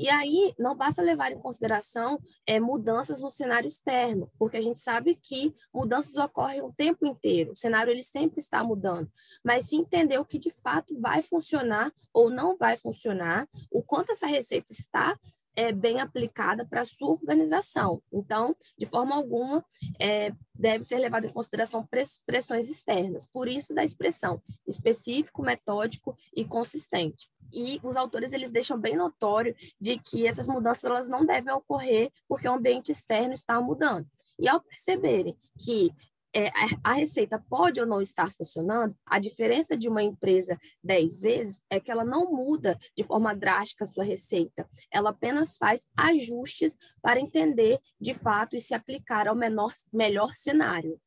E 0.00 0.08
aí, 0.08 0.54
não 0.58 0.74
basta 0.74 1.02
levar 1.02 1.30
em 1.30 1.38
consideração 1.38 2.18
é, 2.46 2.58
mudanças 2.58 3.20
no 3.20 3.28
cenário 3.28 3.66
externo, 3.66 4.32
porque 4.38 4.56
a 4.56 4.60
gente 4.62 4.80
sabe 4.80 5.14
que 5.14 5.52
mudanças 5.74 6.16
ocorrem 6.16 6.62
o 6.62 6.72
tempo 6.72 7.04
inteiro, 7.04 7.52
o 7.52 7.56
cenário 7.56 7.90
ele 7.90 8.02
sempre 8.02 8.38
está 8.38 8.64
mudando, 8.64 9.12
mas 9.44 9.68
se 9.68 9.76
entender 9.76 10.16
o 10.16 10.24
que 10.24 10.38
de 10.38 10.50
fato 10.50 10.98
vai 10.98 11.20
funcionar 11.20 11.92
ou 12.14 12.30
não 12.30 12.56
vai 12.56 12.78
funcionar, 12.78 13.46
o 13.70 13.82
quanto 13.82 14.12
essa 14.12 14.26
receita 14.26 14.72
está 14.72 15.18
é, 15.54 15.70
bem 15.70 16.00
aplicada 16.00 16.64
para 16.64 16.80
a 16.80 16.86
sua 16.86 17.10
organização. 17.10 18.02
Então, 18.10 18.56
de 18.78 18.86
forma 18.86 19.14
alguma, 19.14 19.62
é, 20.00 20.32
deve 20.54 20.82
ser 20.82 20.96
levado 20.96 21.26
em 21.26 21.32
consideração 21.32 21.86
pressões 22.24 22.70
externas. 22.70 23.26
Por 23.26 23.48
isso, 23.48 23.74
da 23.74 23.84
expressão 23.84 24.42
específico, 24.66 25.42
metódico 25.42 26.16
e 26.34 26.42
consistente. 26.42 27.28
E 27.52 27.80
os 27.82 27.96
autores 27.96 28.32
eles 28.32 28.50
deixam 28.50 28.78
bem 28.78 28.96
notório 28.96 29.54
de 29.80 29.98
que 29.98 30.26
essas 30.26 30.46
mudanças 30.46 30.84
elas 30.84 31.08
não 31.08 31.24
devem 31.24 31.52
ocorrer 31.52 32.10
porque 32.28 32.48
o 32.48 32.52
ambiente 32.52 32.92
externo 32.92 33.34
está 33.34 33.60
mudando. 33.60 34.06
E 34.38 34.48
ao 34.48 34.60
perceberem 34.60 35.36
que 35.58 35.92
é, 36.34 36.48
a 36.84 36.92
receita 36.92 37.42
pode 37.48 37.80
ou 37.80 37.86
não 37.86 38.00
estar 38.00 38.30
funcionando, 38.30 38.94
a 39.04 39.18
diferença 39.18 39.76
de 39.76 39.88
uma 39.88 40.02
empresa 40.02 40.58
10 40.82 41.20
vezes 41.20 41.60
é 41.68 41.80
que 41.80 41.90
ela 41.90 42.04
não 42.04 42.32
muda 42.32 42.78
de 42.96 43.02
forma 43.02 43.34
drástica 43.34 43.84
a 43.84 43.86
sua 43.86 44.04
receita, 44.04 44.68
ela 44.92 45.10
apenas 45.10 45.56
faz 45.56 45.86
ajustes 45.96 46.76
para 47.02 47.20
entender 47.20 47.78
de 48.00 48.14
fato 48.14 48.54
e 48.54 48.60
se 48.60 48.74
aplicar 48.74 49.26
ao 49.26 49.34
menor, 49.34 49.72
melhor 49.92 50.34
cenário. 50.34 51.00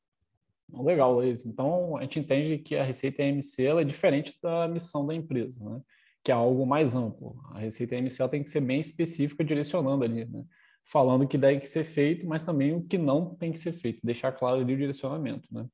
Legal, 0.78 1.14
Luiz. 1.14 1.46
Então, 1.46 1.98
a 1.98 2.02
gente 2.02 2.20
entende 2.20 2.58
que 2.58 2.76
a 2.76 2.84
receita 2.84 3.22
MC 3.22 3.68
é 3.68 3.84
diferente 3.84 4.38
da 4.42 4.68
missão 4.68 5.06
da 5.06 5.14
empresa, 5.14 5.64
né? 5.64 5.82
Que 6.24 6.32
é 6.32 6.34
algo 6.34 6.66
mais 6.66 6.96
amplo. 6.96 7.36
A 7.52 7.60
receita 7.60 7.96
MC 7.96 8.28
tem 8.30 8.44
que 8.44 8.50
ser 8.50 8.62
bem 8.62 8.80
específica, 8.80 9.44
direcionando 9.44 10.04
ali, 10.04 10.26
né? 10.26 10.44
falando 10.86 11.24
o 11.24 11.28
que 11.28 11.38
deve 11.38 11.66
ser 11.66 11.84
feito, 11.84 12.26
mas 12.26 12.44
também 12.44 12.74
o 12.74 12.88
que 12.88 12.98
não 12.98 13.36
tem 13.36 13.52
que 13.52 13.60
ser 13.60 13.72
feito, 13.72 14.00
deixar 14.04 14.32
claro 14.32 14.62
ali 14.62 14.74
o 14.74 14.78
direcionamento, 14.78 15.48
né? 15.52 15.66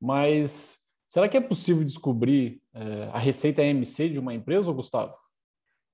Mas 0.00 0.78
será 1.08 1.28
que 1.28 1.36
é 1.36 1.40
possível 1.40 1.84
descobrir 1.84 2.60
é, 2.74 3.10
a 3.12 3.18
receita 3.18 3.62
MC 3.62 4.08
de 4.08 4.18
uma 4.18 4.32
empresa, 4.32 4.72
Gustavo? 4.72 5.12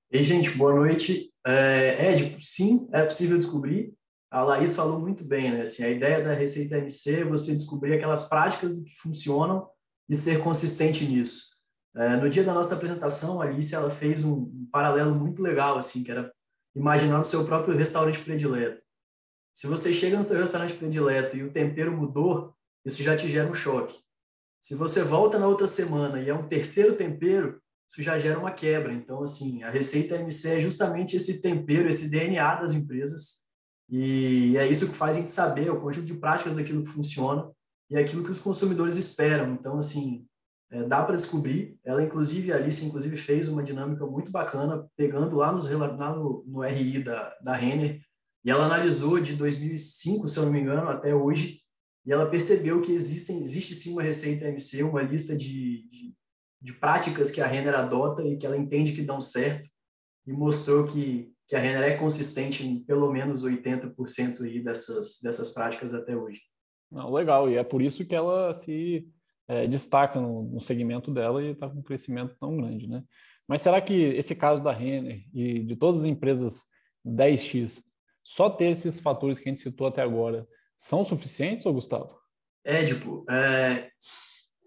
Ei, 0.09 0.23
gente, 0.23 0.51
boa 0.51 0.73
noite. 0.73 1.29
É, 1.45 2.11
Ed, 2.13 2.37
sim, 2.39 2.87
é 2.93 3.03
possível 3.03 3.37
descobrir. 3.37 3.93
A 4.31 4.43
Laís 4.43 4.73
falou 4.73 4.99
muito 4.99 5.23
bem, 5.25 5.51
né? 5.51 5.61
Assim, 5.63 5.83
a 5.83 5.89
ideia 5.89 6.21
da 6.21 6.33
receita 6.33 6.77
MC 6.77 7.21
é 7.21 7.25
você 7.25 7.51
descobrir 7.51 7.95
aquelas 7.95 8.27
práticas 8.29 8.77
do 8.77 8.83
que 8.83 8.95
funcionam 8.95 9.67
e 10.07 10.15
ser 10.15 10.41
consistente 10.41 11.05
nisso. 11.05 11.56
É, 11.97 12.15
no 12.15 12.29
dia 12.29 12.43
da 12.43 12.53
nossa 12.53 12.75
apresentação, 12.75 13.41
a 13.41 13.45
Alice 13.45 13.73
ela 13.73 13.89
fez 13.89 14.23
um, 14.23 14.67
paralelo 14.71 15.15
muito 15.15 15.41
legal, 15.41 15.79
assim, 15.79 16.03
que 16.03 16.11
era 16.11 16.31
imaginar 16.75 17.19
o 17.19 17.23
seu 17.23 17.43
próprio 17.43 17.75
restaurante 17.75 18.19
predileto. 18.19 18.79
Se 19.51 19.65
você 19.65 19.91
chega 19.91 20.15
no 20.15 20.23
seu 20.23 20.39
restaurante 20.39 20.75
predileto 20.75 21.35
e 21.35 21.43
o 21.43 21.51
tempero 21.51 21.91
mudou, 21.91 22.53
isso 22.85 23.01
já 23.01 23.17
te 23.17 23.27
gera 23.27 23.49
um 23.49 23.53
choque. 23.53 23.97
Se 24.61 24.75
você 24.75 25.01
volta 25.01 25.39
na 25.39 25.47
outra 25.47 25.65
semana 25.65 26.21
e 26.21 26.29
é 26.29 26.33
um 26.33 26.47
terceiro 26.47 26.95
tempero, 26.95 27.59
isso 27.89 28.03
já 28.03 28.19
gera 28.19 28.37
uma 28.37 28.51
quebra. 28.51 28.93
Então, 28.93 29.23
assim, 29.23 29.63
a 29.63 29.71
receita 29.71 30.17
MC 30.17 30.49
é 30.49 30.61
justamente 30.61 31.15
esse 31.15 31.41
tempero, 31.41 31.89
esse 31.89 32.11
DNA 32.11 32.61
das 32.61 32.73
empresas. 32.73 33.47
E 33.89 34.55
é 34.55 34.67
isso 34.67 34.87
que 34.87 34.95
faz 34.95 35.15
a 35.15 35.19
gente 35.19 35.31
saber 35.31 35.71
o 35.71 35.81
conjunto 35.81 36.05
de 36.05 36.13
práticas 36.13 36.55
daquilo 36.55 36.83
que 36.83 36.91
funciona 36.91 37.49
e 37.89 37.97
aquilo 37.97 38.23
que 38.23 38.31
os 38.31 38.41
consumidores 38.41 38.97
esperam. 38.97 39.53
Então, 39.53 39.79
assim, 39.79 40.27
é, 40.69 40.83
dá 40.83 41.03
para 41.03 41.15
descobrir. 41.15 41.77
Ela, 41.83 42.03
inclusive, 42.03 42.51
a 42.51 42.57
Alice, 42.57 42.85
inclusive, 42.85 43.17
fez 43.17 43.47
uma 43.47 43.63
dinâmica 43.63 44.05
muito 44.05 44.31
bacana, 44.31 44.87
pegando 44.95 45.35
lá, 45.35 45.51
nos, 45.51 45.69
lá 45.69 46.15
no, 46.15 46.43
no 46.45 46.61
RI 46.61 47.03
da, 47.03 47.35
da 47.41 47.55
Renner, 47.55 48.01
e 48.43 48.51
ela 48.51 48.65
analisou 48.65 49.19
de 49.19 49.35
2005, 49.35 50.27
se 50.27 50.37
eu 50.37 50.43
não 50.43 50.51
me 50.51 50.59
engano, 50.59 50.87
até 50.89 51.13
hoje, 51.13 51.59
e 52.05 52.11
ela 52.11 52.29
percebeu 52.29 52.81
que 52.81 52.91
existem, 52.91 53.41
existe 53.41 53.73
sim 53.75 53.91
uma 53.91 54.01
receita 54.01 54.47
MC, 54.47 54.83
uma 54.83 55.01
lista 55.01 55.35
de, 55.35 55.87
de, 55.89 56.13
de 56.61 56.73
práticas 56.73 57.29
que 57.29 57.41
a 57.41 57.47
Renner 57.47 57.75
adota 57.75 58.23
e 58.23 58.37
que 58.37 58.45
ela 58.45 58.57
entende 58.57 58.93
que 58.93 59.01
dão 59.01 59.19
certo, 59.19 59.67
e 60.25 60.31
mostrou 60.31 60.85
que, 60.85 61.33
que 61.47 61.55
a 61.55 61.59
Renner 61.59 61.83
é 61.83 61.97
consistente 61.97 62.65
em 62.65 62.83
pelo 62.83 63.11
menos 63.11 63.43
80% 63.43 64.41
aí 64.41 64.63
dessas, 64.63 65.19
dessas 65.21 65.49
práticas 65.53 65.93
até 65.93 66.15
hoje. 66.15 66.39
Não, 66.89 67.11
legal, 67.11 67.49
e 67.49 67.55
é 67.55 67.63
por 67.63 67.81
isso 67.81 68.05
que 68.05 68.15
ela 68.15 68.53
se 68.53 69.05
é, 69.47 69.67
destaca 69.67 70.19
no, 70.19 70.43
no, 70.43 70.61
segmento 70.61 71.11
dela 71.11 71.41
e 71.41 71.51
está 71.51 71.69
com 71.69 71.79
um 71.79 71.83
crescimento 71.83 72.35
tão 72.39 72.57
grande, 72.57 72.87
né? 72.87 73.03
Mas 73.47 73.61
será 73.61 73.79
que 73.79 73.93
esse 73.93 74.35
caso 74.35 74.61
da 74.61 74.73
Renner 74.73 75.23
e 75.33 75.59
de 75.63 75.75
todas 75.75 76.01
as 76.01 76.05
empresas 76.05 76.63
10x, 77.05 77.81
só 78.21 78.49
ter 78.49 78.71
esses 78.71 78.99
fatores 78.99 79.39
que 79.39 79.47
a 79.47 79.51
gente 79.53 79.61
citou 79.61 79.87
até 79.87 80.01
agora, 80.01 80.45
são 80.77 81.03
suficientes, 81.03 81.65
ou 81.65 81.73
Gustavo? 81.73 82.17
É, 82.63 82.85
tipo, 82.85 83.25
é, 83.31 83.89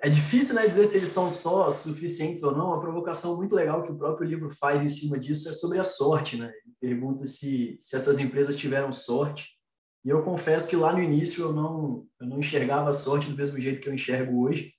é 0.02 0.08
difícil 0.08 0.54
né, 0.54 0.66
dizer 0.66 0.86
se 0.86 0.96
eles 0.96 1.10
são 1.10 1.30
só 1.30 1.70
suficientes 1.70 2.42
ou 2.42 2.56
não. 2.56 2.72
A 2.72 2.80
provocação 2.80 3.36
muito 3.36 3.54
legal 3.54 3.82
que 3.82 3.92
o 3.92 3.98
próprio 3.98 4.26
livro 4.26 4.50
faz 4.50 4.82
em 4.82 4.88
cima 4.88 5.18
disso 5.18 5.48
é 5.48 5.52
sobre 5.52 5.78
a 5.78 5.84
sorte, 5.84 6.38
né? 6.38 6.50
Ele 6.64 6.94
pergunta 6.94 7.26
se, 7.26 7.76
se 7.78 7.94
essas 7.94 8.18
empresas 8.18 8.56
tiveram 8.56 8.92
sorte. 8.92 9.59
E 10.04 10.08
eu 10.08 10.22
confesso 10.22 10.68
que 10.68 10.76
lá 10.76 10.92
no 10.92 11.02
início 11.02 11.44
eu 11.44 11.52
não, 11.52 12.06
eu 12.20 12.26
não 12.26 12.38
enxergava 12.38 12.90
a 12.90 12.94
sorte 12.94 13.30
do 13.30 13.36
mesmo 13.36 13.60
jeito 13.60 13.80
que 13.80 13.88
eu 13.88 13.94
enxergo 13.94 14.40
hoje, 14.42 14.72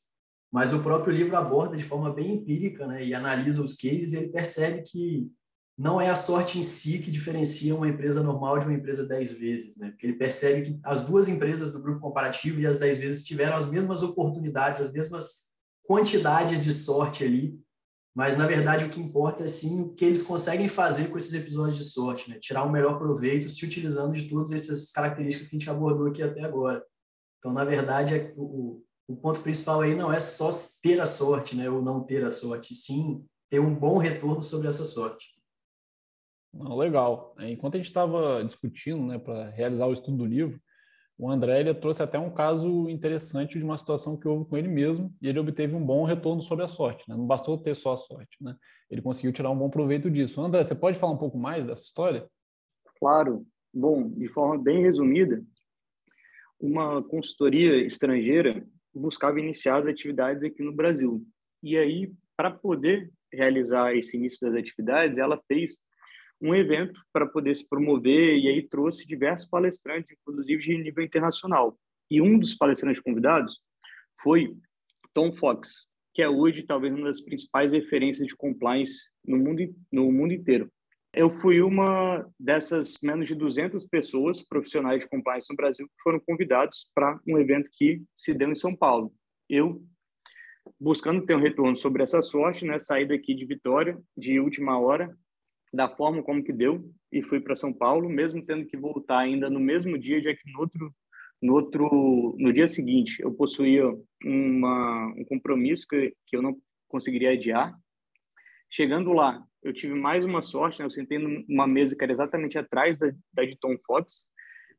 mas 0.51 0.73
o 0.73 0.81
próprio 0.81 1.13
livro 1.13 1.35
aborda 1.37 1.77
de 1.77 1.83
forma 1.83 2.13
bem 2.13 2.35
empírica 2.35 2.85
né, 2.87 3.05
e 3.05 3.13
analisa 3.13 3.63
os 3.63 3.75
cases 3.75 4.13
e 4.13 4.17
ele 4.17 4.29
percebe 4.29 4.81
que 4.81 5.31
não 5.77 6.01
é 6.01 6.09
a 6.09 6.15
sorte 6.15 6.59
em 6.59 6.63
si 6.63 6.99
que 6.99 7.09
diferencia 7.09 7.73
uma 7.73 7.87
empresa 7.87 8.21
normal 8.21 8.59
de 8.59 8.65
uma 8.65 8.73
empresa 8.73 9.07
10 9.07 9.31
vezes. 9.33 9.77
Né? 9.77 9.89
Porque 9.91 10.05
ele 10.05 10.17
percebe 10.17 10.63
que 10.63 10.79
as 10.83 11.05
duas 11.05 11.27
empresas 11.27 11.71
do 11.71 11.81
grupo 11.81 12.01
comparativo 12.01 12.59
e 12.59 12.67
as 12.67 12.79
10 12.79 12.97
vezes 12.97 13.25
tiveram 13.25 13.55
as 13.55 13.69
mesmas 13.69 14.03
oportunidades, 14.03 14.81
as 14.81 14.91
mesmas 14.91 15.51
quantidades 15.83 16.63
de 16.63 16.73
sorte 16.73 17.23
ali 17.23 17.59
mas 18.13 18.37
na 18.37 18.45
verdade 18.45 18.85
o 18.85 18.89
que 18.89 18.99
importa 18.99 19.43
é 19.43 19.47
sim 19.47 19.81
o 19.81 19.93
que 19.93 20.03
eles 20.03 20.23
conseguem 20.23 20.67
fazer 20.67 21.09
com 21.09 21.17
esses 21.17 21.33
episódios 21.33 21.77
de 21.77 21.83
sorte, 21.83 22.29
né? 22.29 22.37
Tirar 22.39 22.63
o 22.63 22.71
melhor 22.71 22.97
proveito 22.99 23.49
se 23.49 23.65
utilizando 23.65 24.13
de 24.13 24.27
todas 24.29 24.51
essas 24.51 24.91
características 24.91 25.47
que 25.47 25.55
a 25.55 25.59
gente 25.59 25.69
abordou 25.69 26.07
aqui 26.07 26.21
até 26.21 26.43
agora. 26.43 26.83
Então, 27.39 27.53
na 27.53 27.63
verdade, 27.63 28.15
é, 28.15 28.33
o, 28.35 28.83
o 29.07 29.15
ponto 29.15 29.39
principal 29.41 29.81
aí 29.81 29.95
não 29.95 30.11
é 30.11 30.19
só 30.19 30.49
ter 30.83 30.99
a 30.99 31.05
sorte, 31.05 31.55
né, 31.55 31.69
ou 31.69 31.81
não 31.81 32.03
ter 32.03 32.23
a 32.23 32.31
sorte, 32.31 32.73
sim 32.73 33.25
ter 33.49 33.59
um 33.59 33.73
bom 33.73 33.97
retorno 33.97 34.43
sobre 34.43 34.67
essa 34.67 34.85
sorte. 34.85 35.27
Legal. 36.53 37.33
Enquanto 37.39 37.75
a 37.75 37.77
gente 37.77 37.87
estava 37.87 38.43
discutindo, 38.43 39.05
né, 39.05 39.17
para 39.17 39.49
realizar 39.49 39.87
o 39.87 39.93
estudo 39.93 40.17
do 40.17 40.25
livro, 40.25 40.61
o 41.21 41.29
André 41.29 41.59
ele 41.59 41.73
trouxe 41.75 42.01
até 42.01 42.17
um 42.17 42.31
caso 42.31 42.89
interessante 42.89 43.59
de 43.59 43.63
uma 43.63 43.77
situação 43.77 44.17
que 44.17 44.27
houve 44.27 44.49
com 44.49 44.57
ele 44.57 44.67
mesmo 44.67 45.15
e 45.21 45.29
ele 45.29 45.37
obteve 45.37 45.75
um 45.75 45.85
bom 45.85 46.03
retorno 46.03 46.41
sobre 46.41 46.65
a 46.65 46.67
sorte. 46.67 47.07
Né? 47.07 47.15
Não 47.15 47.27
bastou 47.27 47.59
ter 47.59 47.75
só 47.75 47.93
a 47.93 47.97
sorte, 47.97 48.43
né? 48.43 48.55
ele 48.89 49.03
conseguiu 49.03 49.31
tirar 49.31 49.51
um 49.51 49.55
bom 49.55 49.69
proveito 49.69 50.09
disso. 50.09 50.41
André, 50.41 50.63
você 50.63 50.73
pode 50.73 50.97
falar 50.97 51.13
um 51.13 51.19
pouco 51.19 51.37
mais 51.37 51.67
dessa 51.67 51.83
história? 51.83 52.27
Claro. 52.97 53.45
Bom, 53.71 54.09
de 54.09 54.27
forma 54.29 54.57
bem 54.57 54.81
resumida, 54.81 55.45
uma 56.59 57.03
consultoria 57.03 57.85
estrangeira 57.85 58.65
buscava 58.91 59.39
iniciar 59.39 59.77
as 59.77 59.85
atividades 59.85 60.43
aqui 60.43 60.63
no 60.63 60.73
Brasil. 60.73 61.23
E 61.61 61.77
aí, 61.77 62.11
para 62.35 62.49
poder 62.49 63.11
realizar 63.31 63.95
esse 63.95 64.17
início 64.17 64.39
das 64.41 64.59
atividades, 64.59 65.19
ela 65.19 65.39
fez 65.47 65.77
um 66.41 66.55
evento 66.55 66.99
para 67.13 67.25
poder 67.25 67.55
se 67.55 67.67
promover 67.69 68.37
e 68.37 68.47
aí 68.47 68.67
trouxe 68.67 69.07
diversos 69.07 69.47
palestrantes, 69.47 70.15
inclusive 70.19 70.61
de 70.61 70.77
nível 70.77 71.03
internacional. 71.03 71.77
E 72.09 72.21
um 72.21 72.37
dos 72.37 72.55
palestrantes 72.55 73.01
convidados 73.01 73.59
foi 74.21 74.55
Tom 75.13 75.31
Fox, 75.33 75.87
que 76.13 76.21
é 76.21 76.27
hoje 76.29 76.63
talvez 76.63 76.93
uma 76.93 77.05
das 77.05 77.21
principais 77.21 77.71
referências 77.71 78.27
de 78.27 78.35
compliance 78.35 79.09
no 79.25 79.37
mundo 79.37 79.75
no 79.91 80.11
mundo 80.11 80.33
inteiro. 80.33 80.71
Eu 81.13 81.29
fui 81.29 81.61
uma 81.61 82.25
dessas 82.39 82.97
menos 83.03 83.27
de 83.27 83.35
200 83.35 83.85
pessoas 83.85 84.41
profissionais 84.41 85.01
de 85.01 85.09
compliance 85.09 85.47
no 85.49 85.57
Brasil 85.57 85.85
que 85.85 86.01
foram 86.01 86.19
convidados 86.21 86.89
para 86.95 87.19
um 87.27 87.37
evento 87.37 87.69
que 87.73 88.01
se 88.15 88.33
deu 88.33 88.49
em 88.49 88.55
São 88.55 88.75
Paulo. 88.75 89.13
Eu 89.49 89.83
buscando 90.79 91.25
ter 91.25 91.35
um 91.35 91.41
retorno 91.41 91.75
sobre 91.75 92.03
essa 92.03 92.21
sorte, 92.21 92.65
né, 92.65 92.79
saí 92.79 93.05
daqui 93.05 93.33
de 93.33 93.45
Vitória 93.45 93.99
de 94.15 94.39
última 94.39 94.79
hora 94.79 95.13
da 95.73 95.87
forma 95.89 96.21
como 96.21 96.43
que 96.43 96.51
deu 96.51 96.83
e 97.11 97.21
fui 97.21 97.39
para 97.39 97.55
São 97.55 97.71
Paulo, 97.71 98.09
mesmo 98.09 98.45
tendo 98.45 98.65
que 98.65 98.77
voltar 98.77 99.19
ainda 99.19 99.49
no 99.49 99.59
mesmo 99.59 99.97
dia, 99.97 100.21
já 100.21 100.33
que 100.33 100.51
no 100.51 100.59
outro 100.59 100.93
no 101.41 101.53
outro 101.53 102.35
no 102.37 102.53
dia 102.53 102.67
seguinte 102.67 103.19
eu 103.19 103.33
possuía 103.33 103.83
uma, 104.23 105.07
um 105.17 105.25
compromisso 105.25 105.87
que, 105.87 106.13
que 106.27 106.37
eu 106.37 106.41
não 106.41 106.55
conseguiria 106.87 107.31
adiar. 107.31 107.75
Chegando 108.69 109.11
lá, 109.11 109.43
eu 109.63 109.73
tive 109.73 109.95
mais 109.95 110.23
uma 110.23 110.41
sorte, 110.41 110.79
né? 110.79 110.85
eu 110.85 110.91
sentei 110.91 111.17
numa 111.17 111.67
mesa 111.67 111.95
que 111.95 112.03
era 112.03 112.11
exatamente 112.11 112.57
atrás 112.57 112.97
da, 112.97 113.11
da 113.33 113.43
de 113.43 113.57
Tom 113.57 113.75
Fox, 113.85 114.27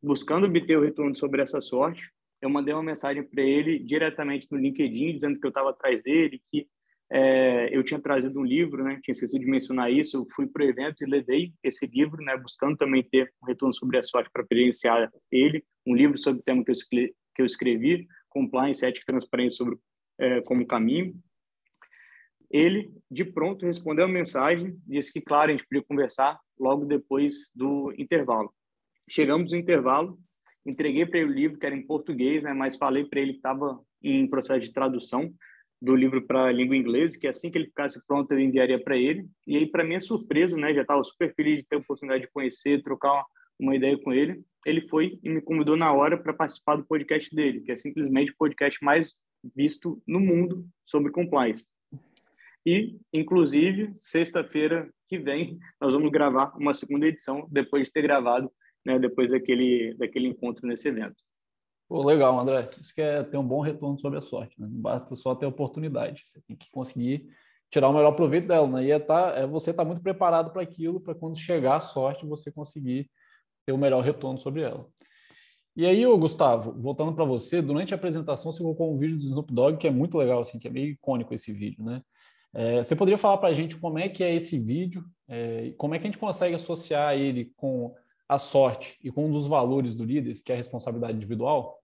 buscando 0.01 0.47
obter 0.47 0.79
o 0.79 0.83
retorno 0.83 1.17
sobre 1.17 1.43
essa 1.43 1.61
sorte. 1.61 2.11
Eu 2.41 2.49
mandei 2.49 2.75
uma 2.75 2.83
mensagem 2.83 3.23
para 3.23 3.43
ele 3.43 3.79
diretamente 3.79 4.49
no 4.51 4.59
LinkedIn, 4.59 5.15
dizendo 5.15 5.39
que 5.39 5.47
eu 5.47 5.51
estava 5.51 5.71
atrás 5.71 6.03
dele, 6.03 6.43
que 6.49 6.67
é, 7.15 7.69
eu 7.77 7.83
tinha 7.83 8.01
trazido 8.01 8.41
um 8.41 8.45
livro, 8.45 8.83
né? 8.83 8.99
Tinha 9.03 9.13
esquecido 9.13 9.43
de 9.43 9.51
mencionar 9.51 9.93
isso. 9.93 10.17
Eu 10.17 10.27
fui 10.35 10.47
para 10.47 10.65
o 10.65 10.67
evento 10.67 11.05
e 11.05 11.07
levei 11.07 11.53
esse 11.63 11.87
livro, 11.87 12.25
né? 12.25 12.35
Buscando 12.39 12.75
também 12.75 13.03
ter 13.03 13.31
um 13.43 13.47
retorno 13.47 13.75
sobre 13.75 13.99
a 13.99 14.03
sorte 14.03 14.31
para 14.33 14.41
experienciar 14.41 15.13
ele. 15.31 15.63
Um 15.87 15.95
livro 15.95 16.17
sobre 16.17 16.41
o 16.41 16.43
tema 16.43 16.65
que 16.65 16.71
eu, 16.71 16.73
escrevi, 16.73 17.15
que 17.35 17.43
eu 17.43 17.47
escrevi 17.47 18.09
Compliance, 18.31 18.83
Ética 18.83 19.05
e 19.05 19.13
Transparência 19.13 19.59
sobre, 19.59 19.77
é, 20.19 20.41
como 20.47 20.67
caminho. 20.67 21.15
Ele, 22.51 22.91
de 23.11 23.27
pronto, 23.27 23.67
respondeu 23.67 24.07
a 24.07 24.09
mensagem, 24.09 24.75
disse 24.87 25.13
que, 25.13 25.21
claro, 25.21 25.51
a 25.51 25.55
gente 25.55 25.67
podia 25.69 25.85
conversar 25.87 26.41
logo 26.59 26.87
depois 26.87 27.51
do 27.55 27.93
intervalo. 27.99 28.51
Chegamos 29.11 29.53
no 29.53 29.59
intervalo, 29.59 30.19
entreguei 30.65 31.05
para 31.05 31.19
ele 31.19 31.31
o 31.31 31.35
livro, 31.35 31.59
que 31.59 31.67
era 31.67 31.77
em 31.77 31.87
português, 31.87 32.43
né? 32.43 32.55
Mas 32.55 32.79
falei 32.79 33.05
para 33.05 33.21
ele 33.21 33.33
que 33.33 33.39
estava 33.39 33.79
em 34.03 34.27
processo 34.27 34.61
de 34.61 34.73
tradução 34.73 35.31
do 35.83 35.97
livro 35.97 36.25
para 36.25 36.45
a 36.45 36.53
língua 36.53 36.77
inglesa, 36.77 37.19
que 37.19 37.27
assim 37.27 37.51
que 37.51 37.59
ele 37.59 37.67
ficasse 37.67 38.01
pronto 38.07 38.31
eu 38.31 38.39
enviaria 38.39 38.81
para 38.81 38.97
ele. 38.97 39.27
E 39.45 39.57
aí, 39.57 39.67
para 39.67 39.83
minha 39.83 40.01
surpresa, 40.01 40.57
né, 40.57 40.73
já 40.73 40.83
estava 40.83 41.03
super 41.03 41.35
feliz 41.35 41.59
de 41.59 41.65
ter 41.65 41.75
a 41.75 41.79
oportunidade 41.81 42.23
de 42.23 42.31
conhecer, 42.31 42.83
trocar 42.83 43.25
uma 43.59 43.75
ideia 43.75 43.99
com 43.99 44.13
ele. 44.13 44.41
Ele 44.65 44.87
foi 44.89 45.19
e 45.25 45.29
me 45.29 45.43
convidou 45.43 45.77
na 45.77 45.93
hora 45.93 46.17
para 46.17 46.33
participar 46.33 46.77
do 46.77 46.87
podcast 46.87 47.35
dele, 47.35 47.63
que 47.63 47.73
é 47.73 47.77
simplesmente 47.77 48.31
o 48.31 48.37
podcast 48.39 48.79
mais 48.81 49.17
visto 49.57 50.01
no 50.07 50.21
mundo 50.21 50.65
sobre 50.87 51.11
compliance. 51.11 51.67
E, 52.65 52.97
inclusive, 53.13 53.91
sexta-feira 53.97 54.89
que 55.09 55.19
vem, 55.19 55.59
nós 55.81 55.93
vamos 55.93 56.13
gravar 56.13 56.55
uma 56.57 56.73
segunda 56.73 57.09
edição, 57.09 57.49
depois 57.51 57.89
de 57.89 57.93
ter 57.93 58.03
gravado, 58.03 58.49
né, 58.87 59.01
depois 59.01 59.33
daquele, 59.33 59.95
daquele 59.95 60.29
encontro 60.29 60.65
nesse 60.65 60.89
evento. 60.89 61.17
Pô, 61.93 62.03
legal, 62.03 62.41
André. 62.41 62.71
Isso 62.81 62.95
que 62.95 63.03
é 63.03 63.23
ter 63.23 63.37
um 63.37 63.47
bom 63.47 63.61
retorno 63.61 64.01
sobre 64.01 64.19
a 64.19 64.23
sorte. 64.23 64.59
Né? 64.59 64.67
Não 64.67 64.81
basta 64.81 65.15
só 65.15 65.35
ter 65.35 65.45
oportunidade. 65.45 66.23
Você 66.27 66.41
tem 66.41 66.57
que 66.57 66.71
conseguir 66.71 67.29
tirar 67.71 67.91
o 67.91 67.93
melhor 67.93 68.13
proveito 68.13 68.49
dela. 68.49 68.67
Né? 68.67 68.87
E 68.87 68.91
é, 68.93 68.99
tá, 68.99 69.35
é 69.37 69.47
você 69.47 69.73
estar 69.73 69.83
tá 69.83 69.87
muito 69.87 70.03
preparado 70.03 70.51
para 70.55 70.63
aquilo, 70.63 71.03
para 71.03 71.15
quando 71.15 71.39
chegar 71.39 71.77
a 71.77 71.81
sorte, 71.81 72.25
você 72.25 72.51
conseguir 72.51 73.11
ter 73.67 73.73
o 73.73 73.77
melhor 73.77 74.03
retorno 74.03 74.39
sobre 74.39 74.63
ela. 74.63 74.87
E 75.77 75.85
aí, 75.85 76.07
ô, 76.07 76.17
Gustavo, 76.17 76.73
voltando 76.81 77.13
para 77.13 77.27
você, 77.27 77.61
durante 77.61 77.93
a 77.93 77.99
apresentação 77.99 78.51
você 78.51 78.63
colocou 78.63 78.95
um 78.95 78.97
vídeo 78.97 79.19
do 79.19 79.27
Snoop 79.27 79.53
Dogg 79.53 79.77
que 79.77 79.87
é 79.87 79.91
muito 79.91 80.17
legal, 80.17 80.41
assim, 80.41 80.59
que 80.59 80.69
é 80.69 80.71
meio 80.71 80.93
icônico 80.93 81.35
esse 81.35 81.53
vídeo, 81.53 81.85
né? 81.85 82.01
É, 82.55 82.83
você 82.83 82.97
poderia 82.97 83.19
falar 83.19 83.37
para 83.37 83.51
a 83.51 83.55
gente 83.55 83.77
como 83.77 83.99
é 83.99 84.09
que 84.09 84.25
é 84.25 84.35
esse 84.35 84.59
vídeo, 84.59 85.05
é, 85.29 85.75
como 85.77 85.95
é 85.95 85.99
que 85.99 86.07
a 86.07 86.09
gente 86.11 86.19
consegue 86.19 86.55
associar 86.55 87.15
ele 87.19 87.53
com 87.55 87.95
a 88.27 88.39
sorte 88.39 88.97
e 89.05 89.13
com 89.13 89.27
um 89.27 89.31
dos 89.31 89.47
valores 89.47 89.95
do 89.95 90.05
líder, 90.05 90.33
que 90.43 90.53
é 90.53 90.55
a 90.55 90.59
responsabilidade 90.59 91.17
individual? 91.17 91.82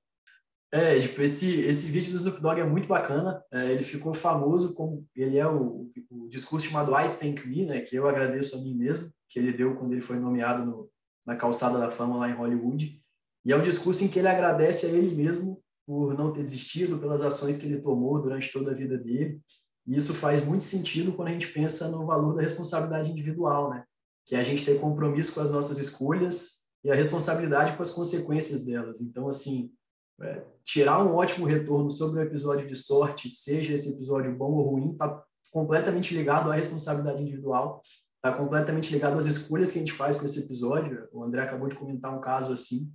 É, 0.71 1.01
tipo, 1.01 1.23
esse, 1.23 1.63
esse 1.63 1.91
vídeo 1.91 2.13
do 2.13 2.19
Snoop 2.19 2.43
Dogg 2.43 2.61
é 2.61 2.67
muito 2.67 2.87
bacana. 2.87 3.43
É, 3.53 3.73
ele 3.73 3.83
ficou 3.83 4.13
famoso 4.13 4.75
como 4.75 5.07
ele 5.17 5.39
é 5.39 5.47
o, 5.47 5.91
o, 6.11 6.29
discurso 6.29 6.67
chamado 6.67 6.93
I 6.93 7.09
Thank 7.09 7.49
Me, 7.49 7.65
né? 7.65 7.81
Que 7.81 7.97
eu 7.97 8.07
agradeço 8.07 8.57
a 8.57 8.61
mim 8.61 8.75
mesmo, 8.75 9.11
que 9.29 9.39
ele 9.39 9.53
deu 9.53 9.77
quando 9.77 9.93
ele 9.93 10.03
foi 10.03 10.19
nomeado 10.19 10.67
no, 10.67 10.91
na 11.27 11.37
calçada 11.37 11.79
da 11.79 11.91
fama 11.91 12.19
lá 12.19 12.29
em 12.29 12.35
Hollywood. 12.35 13.03
E 13.45 13.53
é 13.53 13.57
um 13.57 13.63
discurso 13.63 14.05
em 14.05 14.09
que 14.09 14.19
ele 14.19 14.29
agradece 14.29 14.87
a 14.87 14.89
ele 14.91 15.15
mesmo 15.15 15.63
por 15.87 16.13
não 16.13 16.35
ter 16.35 16.43
desistido, 16.43 16.99
pelas 16.99 17.23
ações 17.23 17.57
que 17.57 17.65
ele 17.65 17.81
tomou 17.81 18.21
durante 18.21 18.53
toda 18.53 18.73
a 18.73 18.75
vida 18.75 18.99
dele. 18.99 19.41
E 19.87 19.97
isso 19.97 20.13
faz 20.13 20.45
muito 20.45 20.65
sentido 20.65 21.13
quando 21.15 21.29
a 21.29 21.33
gente 21.33 21.49
pensa 21.49 21.91
no 21.91 22.05
valor 22.05 22.35
da 22.35 22.43
responsabilidade 22.43 23.11
individual, 23.11 23.71
né? 23.71 23.85
Que 24.27 24.37
é 24.37 24.41
a 24.41 24.43
gente 24.43 24.67
ter 24.67 24.79
compromisso 24.79 25.33
com 25.33 25.41
as 25.41 25.51
nossas 25.51 25.79
escolhas 25.79 26.59
e 26.85 26.91
a 26.91 26.95
responsabilidade 26.95 27.75
com 27.75 27.83
as 27.83 27.89
consequências 27.89 28.67
delas. 28.67 29.01
Então, 29.01 29.31
assim, 29.31 29.73
é, 30.21 30.45
tirar 30.65 31.03
um 31.03 31.15
ótimo 31.15 31.47
retorno 31.47 31.91
sobre 31.91 32.21
um 32.21 32.23
episódio 32.23 32.67
de 32.67 32.77
sorte, 32.77 33.29
seja 33.29 33.75
esse 33.75 33.95
episódio 33.95 34.37
bom 34.37 34.53
ou 34.53 34.71
ruim, 34.71 34.93
está 34.93 35.23
completamente 35.51 36.15
ligado 36.15 36.51
à 36.51 36.55
responsabilidade 36.55 37.23
individual, 37.23 37.81
está 38.17 38.37
completamente 38.37 38.93
ligado 38.93 39.19
às 39.19 39.27
escolhas 39.27 39.71
que 39.71 39.79
a 39.79 39.81
gente 39.81 39.93
faz 39.93 40.19
com 40.19 40.27
esse 40.27 40.45
episódio. 40.45 41.09
O 41.13 41.23
André 41.23 41.43
acabou 41.43 41.69
de 41.69 41.77
comentar 41.77 42.17
um 42.17 42.21
caso 42.21 42.53
assim, 42.53 42.93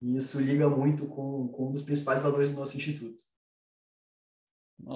e 0.00 0.16
isso 0.16 0.40
liga 0.40 0.68
muito 0.68 1.06
com, 1.06 1.48
com 1.48 1.68
um 1.68 1.72
dos 1.72 1.82
principais 1.82 2.22
valores 2.22 2.50
do 2.52 2.58
nosso 2.58 2.76
instituto. 2.76 3.22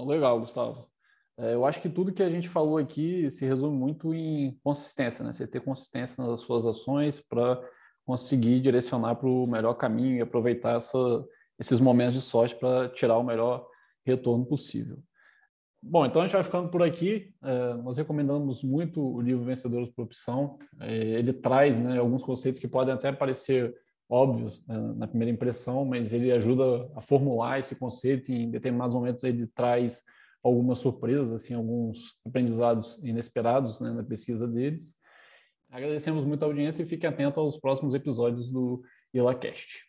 Legal, 0.06 0.40
Gustavo. 0.40 0.88
É, 1.37 1.54
eu 1.54 1.66
acho 1.66 1.82
que 1.82 1.90
tudo 1.90 2.12
que 2.12 2.22
a 2.22 2.30
gente 2.30 2.48
falou 2.48 2.78
aqui 2.78 3.30
se 3.30 3.44
resume 3.44 3.76
muito 3.76 4.14
em 4.14 4.58
consistência, 4.62 5.24
né? 5.24 5.32
Você 5.32 5.46
ter 5.46 5.60
consistência 5.60 6.24
nas 6.24 6.40
suas 6.40 6.64
ações 6.64 7.20
para 7.20 7.60
conseguir 8.06 8.60
direcionar 8.60 9.16
para 9.16 9.28
o 9.28 9.46
melhor 9.46 9.74
caminho 9.74 10.16
e 10.16 10.20
aproveitar 10.20 10.76
essa 10.76 10.98
esses 11.58 11.80
momentos 11.80 12.14
de 12.14 12.20
sorte 12.20 12.54
para 12.54 12.88
tirar 12.88 13.18
o 13.18 13.24
melhor 13.24 13.66
retorno 14.04 14.44
possível. 14.44 14.98
Bom, 15.86 16.06
então 16.06 16.22
a 16.22 16.24
gente 16.24 16.32
vai 16.32 16.42
ficando 16.42 16.70
por 16.70 16.82
aqui. 16.82 17.34
É, 17.42 17.74
nós 17.74 17.98
recomendamos 17.98 18.62
muito 18.62 19.02
o 19.02 19.20
livro 19.20 19.44
Vencedores 19.44 19.90
por 19.90 20.04
Opção. 20.04 20.58
É, 20.80 20.94
ele 20.94 21.32
traz 21.32 21.78
né, 21.78 21.98
alguns 21.98 22.22
conceitos 22.22 22.58
que 22.58 22.66
podem 22.66 22.94
até 22.94 23.12
parecer 23.12 23.74
óbvios 24.08 24.64
né, 24.66 24.78
na 24.96 25.06
primeira 25.06 25.30
impressão, 25.30 25.84
mas 25.84 26.10
ele 26.10 26.32
ajuda 26.32 26.90
a 26.94 27.02
formular 27.02 27.58
esse 27.58 27.78
conceito. 27.78 28.32
E 28.32 28.44
em 28.44 28.50
determinados 28.50 28.94
momentos 28.94 29.22
ele 29.24 29.46
traz 29.48 30.02
algumas 30.42 30.78
surpresas, 30.78 31.32
assim, 31.32 31.52
alguns 31.52 32.18
aprendizados 32.26 32.98
inesperados 33.02 33.78
né, 33.80 33.90
na 33.90 34.02
pesquisa 34.02 34.48
deles. 34.48 34.94
Agradecemos 35.70 36.24
muito 36.24 36.42
a 36.42 36.46
audiência 36.46 36.82
e 36.82 36.86
fique 36.86 37.06
atento 37.06 37.40
aos 37.40 37.58
próximos 37.58 37.94
episódios 37.94 38.50
do 38.50 38.82
IlaCast. 39.12 39.84